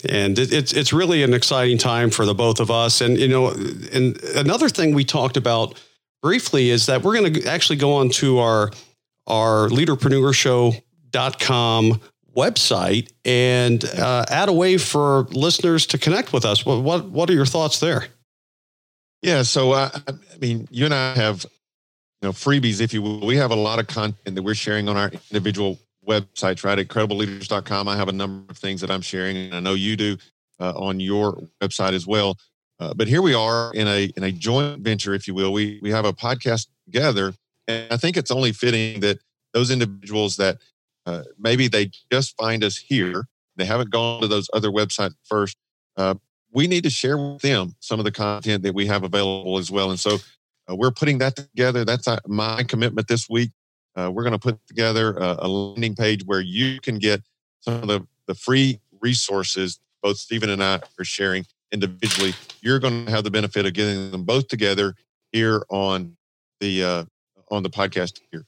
and 0.07 0.37
it, 0.37 0.53
it's 0.53 0.73
it's 0.73 0.93
really 0.93 1.23
an 1.23 1.33
exciting 1.33 1.77
time 1.77 2.09
for 2.09 2.25
the 2.25 2.35
both 2.35 2.59
of 2.59 2.69
us. 2.69 3.01
And 3.01 3.17
you 3.17 3.27
know, 3.27 3.49
and 3.93 4.21
another 4.35 4.69
thing 4.69 4.93
we 4.93 5.03
talked 5.03 5.37
about 5.37 5.79
briefly 6.21 6.69
is 6.69 6.85
that 6.87 7.03
we're 7.03 7.17
going 7.17 7.33
to 7.33 7.47
actually 7.47 7.77
go 7.77 7.93
on 7.93 8.09
to 8.09 8.39
our 8.39 8.71
our 9.27 9.69
leaderpreneurshow.com 9.69 12.01
website 12.35 13.09
and 13.25 13.85
uh, 13.85 14.25
add 14.29 14.47
a 14.47 14.53
way 14.53 14.77
for 14.77 15.23
listeners 15.31 15.87
to 15.87 15.97
connect 15.97 16.31
with 16.33 16.45
us. 16.45 16.65
What 16.65 16.83
what, 16.83 17.09
what 17.09 17.29
are 17.29 17.33
your 17.33 17.45
thoughts 17.45 17.79
there? 17.79 18.07
Yeah, 19.21 19.41
so 19.41 19.71
uh, 19.71 19.89
I 20.07 20.13
mean, 20.39 20.67
you 20.71 20.85
and 20.85 20.93
I 20.93 21.15
have 21.15 21.45
you 22.21 22.27
know 22.27 22.33
freebies 22.33 22.81
if 22.81 22.93
you 22.93 23.01
will 23.01 23.25
we 23.25 23.37
have 23.37 23.51
a 23.51 23.55
lot 23.55 23.79
of 23.79 23.87
content 23.87 24.35
that 24.35 24.41
we're 24.41 24.55
sharing 24.55 24.89
on 24.89 24.97
our 24.97 25.11
individual 25.31 25.79
websites 26.07 26.63
right 26.63 26.79
at 26.79 26.87
credibleleaders.com 26.87 27.87
i 27.87 27.95
have 27.95 28.07
a 28.07 28.13
number 28.13 28.49
of 28.49 28.57
things 28.57 28.81
that 28.81 28.89
i'm 28.89 29.01
sharing 29.01 29.37
and 29.37 29.55
i 29.55 29.59
know 29.59 29.73
you 29.73 29.95
do 29.95 30.17
uh, 30.59 30.73
on 30.75 30.99
your 30.99 31.39
website 31.61 31.93
as 31.93 32.07
well 32.07 32.35
uh, 32.79 32.93
but 32.93 33.07
here 33.07 33.21
we 33.21 33.33
are 33.33 33.73
in 33.73 33.87
a 33.87 34.11
in 34.15 34.23
a 34.23 34.31
joint 34.31 34.81
venture 34.81 35.13
if 35.13 35.27
you 35.27 35.33
will 35.33 35.53
we 35.53 35.79
we 35.81 35.91
have 35.91 36.05
a 36.05 36.13
podcast 36.13 36.67
together 36.85 37.33
and 37.67 37.91
i 37.91 37.97
think 37.97 38.17
it's 38.17 38.31
only 38.31 38.51
fitting 38.51 38.99
that 38.99 39.19
those 39.53 39.71
individuals 39.71 40.37
that 40.37 40.57
uh, 41.05 41.23
maybe 41.39 41.67
they 41.67 41.89
just 42.11 42.35
find 42.37 42.63
us 42.63 42.77
here 42.77 43.25
they 43.55 43.65
haven't 43.65 43.89
gone 43.89 44.21
to 44.21 44.27
those 44.27 44.49
other 44.53 44.69
websites 44.69 45.15
first 45.23 45.57
uh, 45.97 46.15
we 46.51 46.67
need 46.67 46.83
to 46.83 46.89
share 46.89 47.17
with 47.17 47.41
them 47.41 47.75
some 47.79 47.99
of 47.99 48.05
the 48.05 48.11
content 48.11 48.63
that 48.63 48.73
we 48.73 48.85
have 48.85 49.03
available 49.03 49.57
as 49.57 49.71
well 49.71 49.89
and 49.89 49.99
so 49.99 50.17
uh, 50.69 50.75
we're 50.75 50.91
putting 50.91 51.17
that 51.19 51.35
together. 51.35 51.85
That's 51.85 52.07
uh, 52.07 52.19
my 52.27 52.63
commitment 52.63 53.07
this 53.07 53.29
week. 53.29 53.51
Uh, 53.95 54.11
we're 54.13 54.23
going 54.23 54.33
to 54.33 54.39
put 54.39 54.59
together 54.67 55.13
a, 55.13 55.37
a, 55.39 55.47
landing 55.47 55.95
page 55.95 56.23
where 56.25 56.41
you 56.41 56.79
can 56.81 56.99
get 56.99 57.23
some 57.61 57.75
of 57.75 57.87
the, 57.87 58.05
the 58.27 58.35
free 58.35 58.79
resources 59.01 59.79
both 60.03 60.17
Steven 60.17 60.49
and 60.51 60.63
I 60.63 60.79
are 60.99 61.03
sharing 61.03 61.45
individually. 61.71 62.33
You're 62.61 62.79
going 62.79 63.05
to 63.05 63.11
have 63.11 63.23
the 63.23 63.31
benefit 63.31 63.65
of 63.65 63.73
getting 63.73 64.11
them 64.11 64.23
both 64.23 64.47
together 64.47 64.95
here 65.31 65.63
on 65.69 66.15
the 66.59 66.83
uh, 66.83 67.05
on 67.49 67.63
the 67.63 67.69
podcast 67.69 68.19
here. 68.31 68.45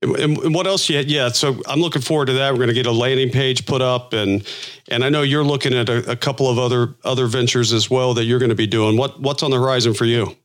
And 0.00 0.54
what 0.54 0.68
else 0.68 0.88
yet? 0.88 1.06
Yeah, 1.06 1.28
so 1.30 1.60
I'm 1.66 1.80
looking 1.80 2.02
forward 2.02 2.26
to 2.26 2.34
that. 2.34 2.52
We're 2.52 2.58
going 2.58 2.68
to 2.68 2.74
get 2.74 2.86
a 2.86 2.92
landing 2.92 3.30
page 3.30 3.66
put 3.66 3.82
up, 3.82 4.12
and 4.12 4.46
and 4.88 5.04
I 5.04 5.08
know 5.08 5.22
you're 5.22 5.42
looking 5.42 5.74
at 5.74 5.88
a, 5.88 6.12
a 6.12 6.16
couple 6.16 6.48
of 6.48 6.56
other 6.56 6.94
other 7.04 7.26
ventures 7.26 7.72
as 7.72 7.90
well 7.90 8.14
that 8.14 8.24
you're 8.24 8.38
going 8.38 8.50
to 8.50 8.54
be 8.54 8.66
doing. 8.68 8.96
What 8.96 9.20
what's 9.20 9.42
on 9.42 9.50
the 9.50 9.58
horizon 9.58 9.94
for 9.94 10.04
you? 10.04 10.36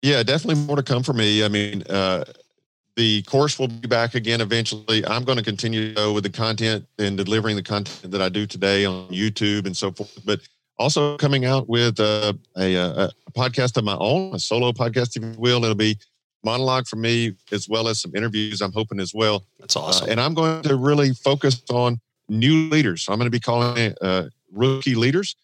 Yeah, 0.00 0.22
definitely 0.22 0.64
more 0.64 0.76
to 0.76 0.82
come 0.82 1.02
for 1.02 1.12
me. 1.12 1.44
I 1.44 1.48
mean, 1.48 1.82
uh, 1.90 2.24
the 2.96 3.22
course 3.22 3.58
will 3.58 3.68
be 3.68 3.86
back 3.86 4.14
again 4.14 4.40
eventually. 4.40 5.04
I'm 5.06 5.24
going 5.24 5.36
to 5.36 5.44
continue 5.44 5.88
to 5.88 5.94
go 5.94 6.12
with 6.14 6.24
the 6.24 6.30
content 6.30 6.86
and 6.98 7.18
delivering 7.18 7.56
the 7.56 7.62
content 7.62 8.10
that 8.10 8.22
I 8.22 8.30
do 8.30 8.46
today 8.46 8.86
on 8.86 9.08
YouTube 9.08 9.66
and 9.66 9.76
so 9.76 9.92
forth. 9.92 10.18
But 10.24 10.40
also 10.78 11.16
coming 11.16 11.44
out 11.44 11.68
with 11.68 11.98
uh, 12.00 12.32
a, 12.56 12.74
a, 12.74 12.86
a, 13.04 13.10
podcast 13.32 13.76
of 13.76 13.84
my 13.84 13.96
own, 13.98 14.34
a 14.34 14.38
solo 14.38 14.72
podcast, 14.72 15.16
if 15.16 15.22
you 15.22 15.34
will. 15.38 15.62
It'll 15.62 15.74
be 15.74 15.98
monologue 16.44 16.86
for 16.86 16.96
me 16.96 17.34
as 17.52 17.68
well 17.68 17.88
as 17.88 18.00
some 18.00 18.14
interviews. 18.14 18.60
I'm 18.60 18.72
hoping 18.72 19.00
as 19.00 19.12
well. 19.14 19.44
That's 19.58 19.76
awesome. 19.76 20.08
Uh, 20.08 20.12
and 20.12 20.20
I'm 20.20 20.34
going 20.34 20.62
to 20.62 20.76
really 20.76 21.12
focus 21.12 21.62
on 21.70 22.00
new 22.28 22.68
leaders. 22.68 23.02
So 23.02 23.12
I'm 23.12 23.18
going 23.18 23.26
to 23.26 23.30
be 23.30 23.40
calling 23.40 23.76
it 23.76 23.98
uh, 24.00 24.24
rookie 24.52 24.94
leaders. 24.94 25.36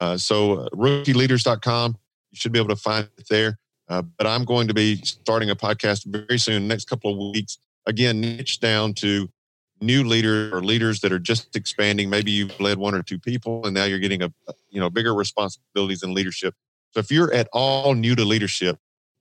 Uh, 0.00 0.16
so 0.16 0.60
uh, 0.60 0.68
rookieleaders.com. 0.70 1.96
You 2.30 2.36
should 2.36 2.52
be 2.52 2.58
able 2.58 2.68
to 2.68 2.76
find 2.76 3.08
it 3.18 3.26
there. 3.28 3.58
Uh, 3.88 4.02
but 4.02 4.26
I'm 4.26 4.44
going 4.44 4.68
to 4.68 4.74
be 4.74 4.96
starting 5.02 5.50
a 5.50 5.56
podcast 5.56 6.04
very 6.06 6.38
soon, 6.38 6.68
next 6.68 6.88
couple 6.88 7.10
of 7.10 7.34
weeks. 7.34 7.58
Again, 7.86 8.20
niche 8.20 8.60
down 8.60 8.94
to 8.94 9.28
new 9.80 10.04
leaders 10.04 10.52
or 10.52 10.62
leaders 10.62 11.00
that 11.00 11.10
are 11.12 11.18
just 11.18 11.56
expanding. 11.56 12.10
Maybe 12.10 12.30
you've 12.30 12.58
led 12.60 12.78
one 12.78 12.94
or 12.94 13.02
two 13.02 13.18
people, 13.18 13.66
and 13.66 13.74
now 13.74 13.84
you're 13.84 13.98
getting 13.98 14.22
a 14.22 14.32
you 14.70 14.80
know 14.80 14.90
bigger 14.90 15.14
responsibilities 15.14 16.02
in 16.02 16.14
leadership. 16.14 16.54
So 16.92 17.00
if 17.00 17.10
you're 17.10 17.32
at 17.32 17.48
all 17.52 17.94
new 17.94 18.14
to 18.14 18.24
leadership, 18.24 18.78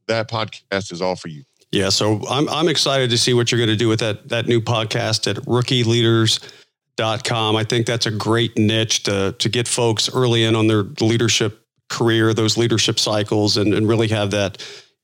that 0.08 0.30
podcast 0.30 0.91
is 0.91 1.02
all 1.02 1.15
for 1.15 1.30
you. 1.30 1.43
Yeah, 1.72 1.89
so 1.89 2.22
I'm 2.28 2.50
I'm 2.50 2.67
excited 2.67 3.10
to 3.12 3.17
see 3.17 3.34
what 3.34 3.52
you're 3.52 3.60
going 3.60 3.69
to 3.69 3.76
do 3.76 3.88
with 3.88 4.00
that 4.00 4.28
that 4.30 4.48
new 4.48 4.60
podcast 4.60 5.30
at 5.30 5.38
rookieleaders.com. 5.45 7.56
I 7.56 7.63
think 7.63 7.86
that's 7.86 8.08
a 8.08 8.12
great 8.12 8.58
niche 8.58 9.04
to 9.04 9.36
to 9.38 9.50
get 9.50 9.67
folks 9.67 10.10
early 10.13 10.43
in 10.43 10.56
on 10.56 10.67
their 10.67 10.84
leadership 11.00 11.63
career, 11.89 12.34
those 12.34 12.58
leadership 12.58 13.00
cycles, 13.00 13.58
and, 13.58 13.74
and 13.74 13.88
really 13.88 14.08
have 14.08 14.32
that 14.32 14.58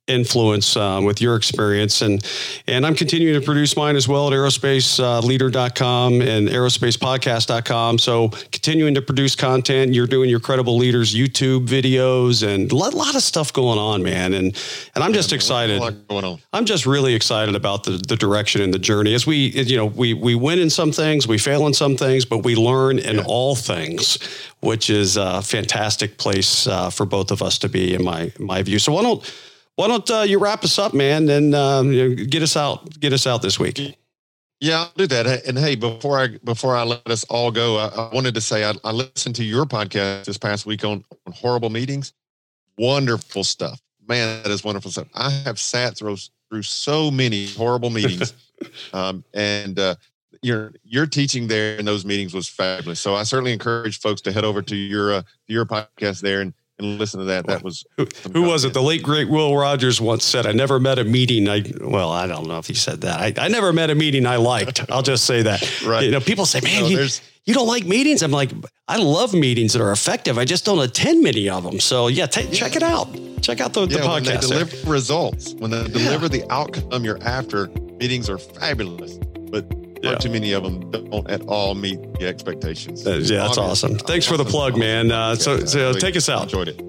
influence 0.07 0.77
um, 0.77 1.05
with 1.05 1.21
your 1.21 1.35
experience. 1.35 2.01
And 2.01 2.23
and 2.67 2.85
I'm 2.85 2.95
continuing 2.95 3.39
to 3.39 3.45
produce 3.45 3.75
mine 3.75 3.95
as 3.95 4.07
well 4.07 4.27
at 4.27 4.33
aerospaceleader.com 4.33 6.21
and 6.21 6.47
aerospacepodcast.com 6.47 7.99
so 7.99 8.29
continuing 8.51 8.93
to 8.95 9.01
produce 9.01 9.35
content. 9.35 9.93
You're 9.93 10.07
doing 10.07 10.29
your 10.29 10.39
credible 10.39 10.77
leaders 10.77 11.15
YouTube 11.15 11.67
videos 11.67 12.45
and 12.47 12.71
a 12.71 12.75
lot, 12.75 13.15
of 13.15 13.23
stuff 13.23 13.53
going 13.53 13.79
on 13.79 14.03
man. 14.03 14.33
And 14.33 14.55
and 14.93 15.03
I'm 15.03 15.13
just 15.13 15.31
excited. 15.33 15.81
I'm 16.53 16.65
just 16.65 16.85
really 16.85 17.15
excited 17.15 17.55
about 17.55 17.83
the 17.83 18.01
the 18.07 18.15
direction 18.15 18.61
and 18.61 18.73
the 18.73 18.79
journey. 18.79 19.13
As 19.13 19.25
we 19.25 19.47
you 19.49 19.77
know 19.77 19.85
we 19.85 20.13
we 20.13 20.35
win 20.35 20.59
in 20.59 20.69
some 20.69 20.91
things 20.91 21.27
we 21.27 21.37
fail 21.37 21.65
in 21.65 21.73
some 21.73 21.97
things 21.97 22.25
but 22.25 22.39
we 22.39 22.55
learn 22.55 22.99
in 22.99 23.17
yeah. 23.17 23.23
all 23.27 23.55
things 23.55 24.17
which 24.59 24.89
is 24.89 25.15
a 25.15 25.41
fantastic 25.41 26.17
place 26.17 26.67
uh, 26.67 26.89
for 26.89 27.05
both 27.05 27.31
of 27.31 27.41
us 27.41 27.57
to 27.59 27.69
be 27.69 27.93
in 27.93 28.03
my 28.03 28.31
my 28.39 28.61
view. 28.61 28.79
So 28.79 28.93
why 28.93 29.03
don't 29.03 29.23
why 29.75 29.87
don't 29.87 30.09
uh, 30.09 30.21
you 30.21 30.39
wrap 30.39 30.63
us 30.63 30.79
up, 30.79 30.93
man, 30.93 31.29
and 31.29 31.53
um, 31.53 31.91
you 31.91 32.09
know, 32.09 32.25
get 32.25 32.41
us 32.41 32.55
out, 32.55 32.99
get 32.99 33.13
us 33.13 33.27
out 33.27 33.41
this 33.41 33.59
week. 33.59 33.97
Yeah, 34.61 34.79
I'll 34.79 34.91
do 34.95 35.07
that. 35.07 35.45
And 35.45 35.57
hey, 35.57 35.75
before 35.75 36.17
I 36.17 36.27
before 36.43 36.75
I 36.75 36.83
let 36.83 37.07
us 37.09 37.23
all 37.25 37.51
go, 37.51 37.77
I, 37.77 37.87
I 37.87 38.13
wanted 38.13 38.35
to 38.35 38.41
say 38.41 38.63
I, 38.63 38.73
I, 38.83 38.91
listened 38.91 39.35
to 39.35 39.43
your 39.43 39.65
podcast 39.65 40.25
this 40.25 40.37
past 40.37 40.65
week 40.65 40.85
on, 40.85 41.03
on 41.27 41.33
horrible 41.33 41.69
meetings. 41.69 42.13
Wonderful 42.77 43.43
stuff, 43.43 43.81
man. 44.07 44.41
That 44.43 44.51
is 44.51 44.63
wonderful 44.63 44.91
stuff. 44.91 45.07
I 45.13 45.29
have 45.29 45.59
sat 45.59 45.97
through 45.97 46.17
through 46.49 46.63
so 46.63 47.11
many 47.11 47.47
horrible 47.47 47.89
meetings, 47.89 48.33
um, 48.93 49.25
and 49.33 49.77
uh, 49.77 49.95
your 50.41 50.71
your 50.83 51.05
teaching 51.05 51.47
there 51.47 51.77
in 51.77 51.85
those 51.85 52.05
meetings 52.05 52.33
was 52.33 52.47
fabulous. 52.47 53.01
So 53.01 53.13
I 53.13 53.23
certainly 53.23 53.51
encourage 53.51 53.99
folks 53.99 54.21
to 54.21 54.31
head 54.31 54.45
over 54.45 54.61
to 54.61 54.75
your 54.75 55.15
uh, 55.15 55.21
your 55.47 55.65
podcast 55.65 56.21
there 56.21 56.39
and 56.39 56.53
and 56.77 56.99
listen 56.99 57.19
to 57.19 57.25
that. 57.27 57.47
That 57.47 57.63
was 57.63 57.85
who, 57.97 58.07
who 58.33 58.43
was 58.43 58.65
it? 58.65 58.73
The 58.73 58.81
late 58.81 59.03
great 59.03 59.29
Will 59.29 59.55
Rogers 59.55 60.01
once 60.01 60.23
said, 60.23 60.45
"I 60.45 60.51
never 60.51 60.79
met 60.79 60.99
a 60.99 61.03
meeting. 61.03 61.47
I 61.47 61.63
well, 61.81 62.11
I 62.11 62.27
don't 62.27 62.47
know 62.47 62.57
if 62.57 62.67
he 62.67 62.73
said 62.73 63.01
that. 63.01 63.19
I, 63.19 63.45
I 63.45 63.47
never 63.47 63.71
met 63.71 63.89
a 63.89 63.95
meeting 63.95 64.25
I 64.25 64.37
liked. 64.37 64.89
I'll 64.89 65.01
just 65.01 65.25
say 65.25 65.43
that. 65.43 65.83
right. 65.85 66.03
You 66.03 66.11
know, 66.11 66.19
people 66.19 66.45
say, 66.45 66.61
"Man, 66.61 66.85
you, 66.85 67.07
you 67.45 67.53
don't 67.53 67.67
like 67.67 67.85
meetings." 67.85 68.23
I'm 68.23 68.31
like, 68.31 68.51
I 68.87 68.97
love 68.97 69.33
meetings 69.33 69.73
that 69.73 69.81
are 69.81 69.91
effective. 69.91 70.37
I 70.37 70.45
just 70.45 70.65
don't 70.65 70.79
attend 70.79 71.23
many 71.23 71.49
of 71.49 71.63
them. 71.63 71.79
So 71.79 72.07
yeah, 72.07 72.25
t- 72.25 72.49
check 72.51 72.75
it 72.75 72.83
out. 72.83 73.07
Check 73.41 73.61
out 73.61 73.73
the, 73.73 73.81
yeah, 73.81 73.97
the 73.97 74.03
podcast. 74.03 74.49
When 74.49 74.57
they 74.57 74.65
deliver 74.65 74.91
results, 74.91 75.53
when 75.53 75.71
they 75.71 75.83
deliver 75.87 76.25
yeah. 76.25 76.41
the 76.41 76.51
outcome 76.51 77.05
you're 77.05 77.21
after, 77.23 77.67
meetings 77.99 78.29
are 78.29 78.37
fabulous. 78.37 79.17
But 79.49 79.84
yeah. 80.11 80.17
too 80.17 80.29
many 80.29 80.53
of 80.53 80.63
them 80.63 80.89
don't 80.91 81.29
at 81.29 81.41
all 81.43 81.75
meet 81.75 82.01
the 82.19 82.27
expectations. 82.27 83.05
Uh, 83.05 83.21
yeah, 83.23 83.39
that's 83.39 83.57
awesome. 83.57 83.97
Thanks 83.97 84.27
awesome. 84.27 84.37
for 84.37 84.43
the 84.43 84.49
plug, 84.49 84.77
man. 84.77 85.11
Uh, 85.11 85.35
so, 85.35 85.65
so 85.65 85.93
take 85.93 86.15
us 86.15 86.29
out. 86.29 86.43
Enjoyed 86.43 86.69
it. 86.69 86.81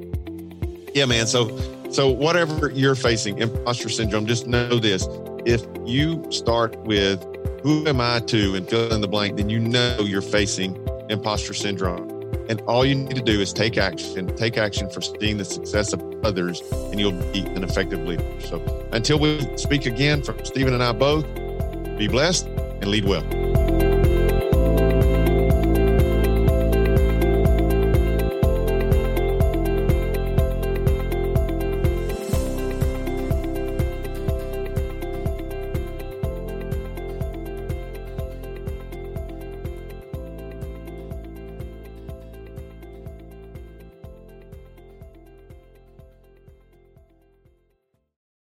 Yeah, 0.95 1.05
man. 1.07 1.27
So, 1.27 1.57
so 1.91 2.11
whatever 2.11 2.71
you're 2.71 2.95
facing, 2.95 3.39
imposter 3.39 3.89
syndrome, 3.89 4.27
just 4.27 4.47
know 4.47 4.79
this: 4.79 5.07
if 5.45 5.65
you 5.85 6.25
start 6.31 6.77
with 6.85 7.23
"Who 7.63 7.87
am 7.87 8.01
I 8.01 8.21
to?" 8.21 8.55
and 8.55 8.69
fill 8.69 8.93
in 8.93 9.01
the 9.01 9.09
blank, 9.09 9.37
then 9.37 9.51
you 9.51 9.59
know 9.59 10.01
you're 10.01 10.23
facing 10.23 10.77
imposter 11.09 11.55
syndrome. 11.55 12.13
And 12.49 12.61
all 12.63 12.87
you 12.87 12.95
need 12.95 13.17
to 13.17 13.23
do 13.23 13.41
is 13.41 13.53
take 13.53 13.77
action, 13.77 14.35
take 14.37 14.57
action 14.57 14.89
for 14.89 15.01
seeing 15.01 15.37
the 15.37 15.45
success 15.45 15.93
of 15.93 16.01
others, 16.25 16.61
and 16.71 17.01
you'll 17.01 17.13
be 17.33 17.41
an 17.41 17.65
effective 17.65 18.01
leader. 18.07 18.25
So 18.41 18.63
until 18.93 19.19
we 19.19 19.41
speak 19.57 19.85
again 19.87 20.23
from 20.23 20.45
Steven 20.45 20.73
and 20.73 20.83
I 20.83 20.93
both, 20.93 21.25
be 21.99 22.07
blessed 22.09 22.49
and 22.87 22.93
lead 22.93 23.05
well. 23.05 23.46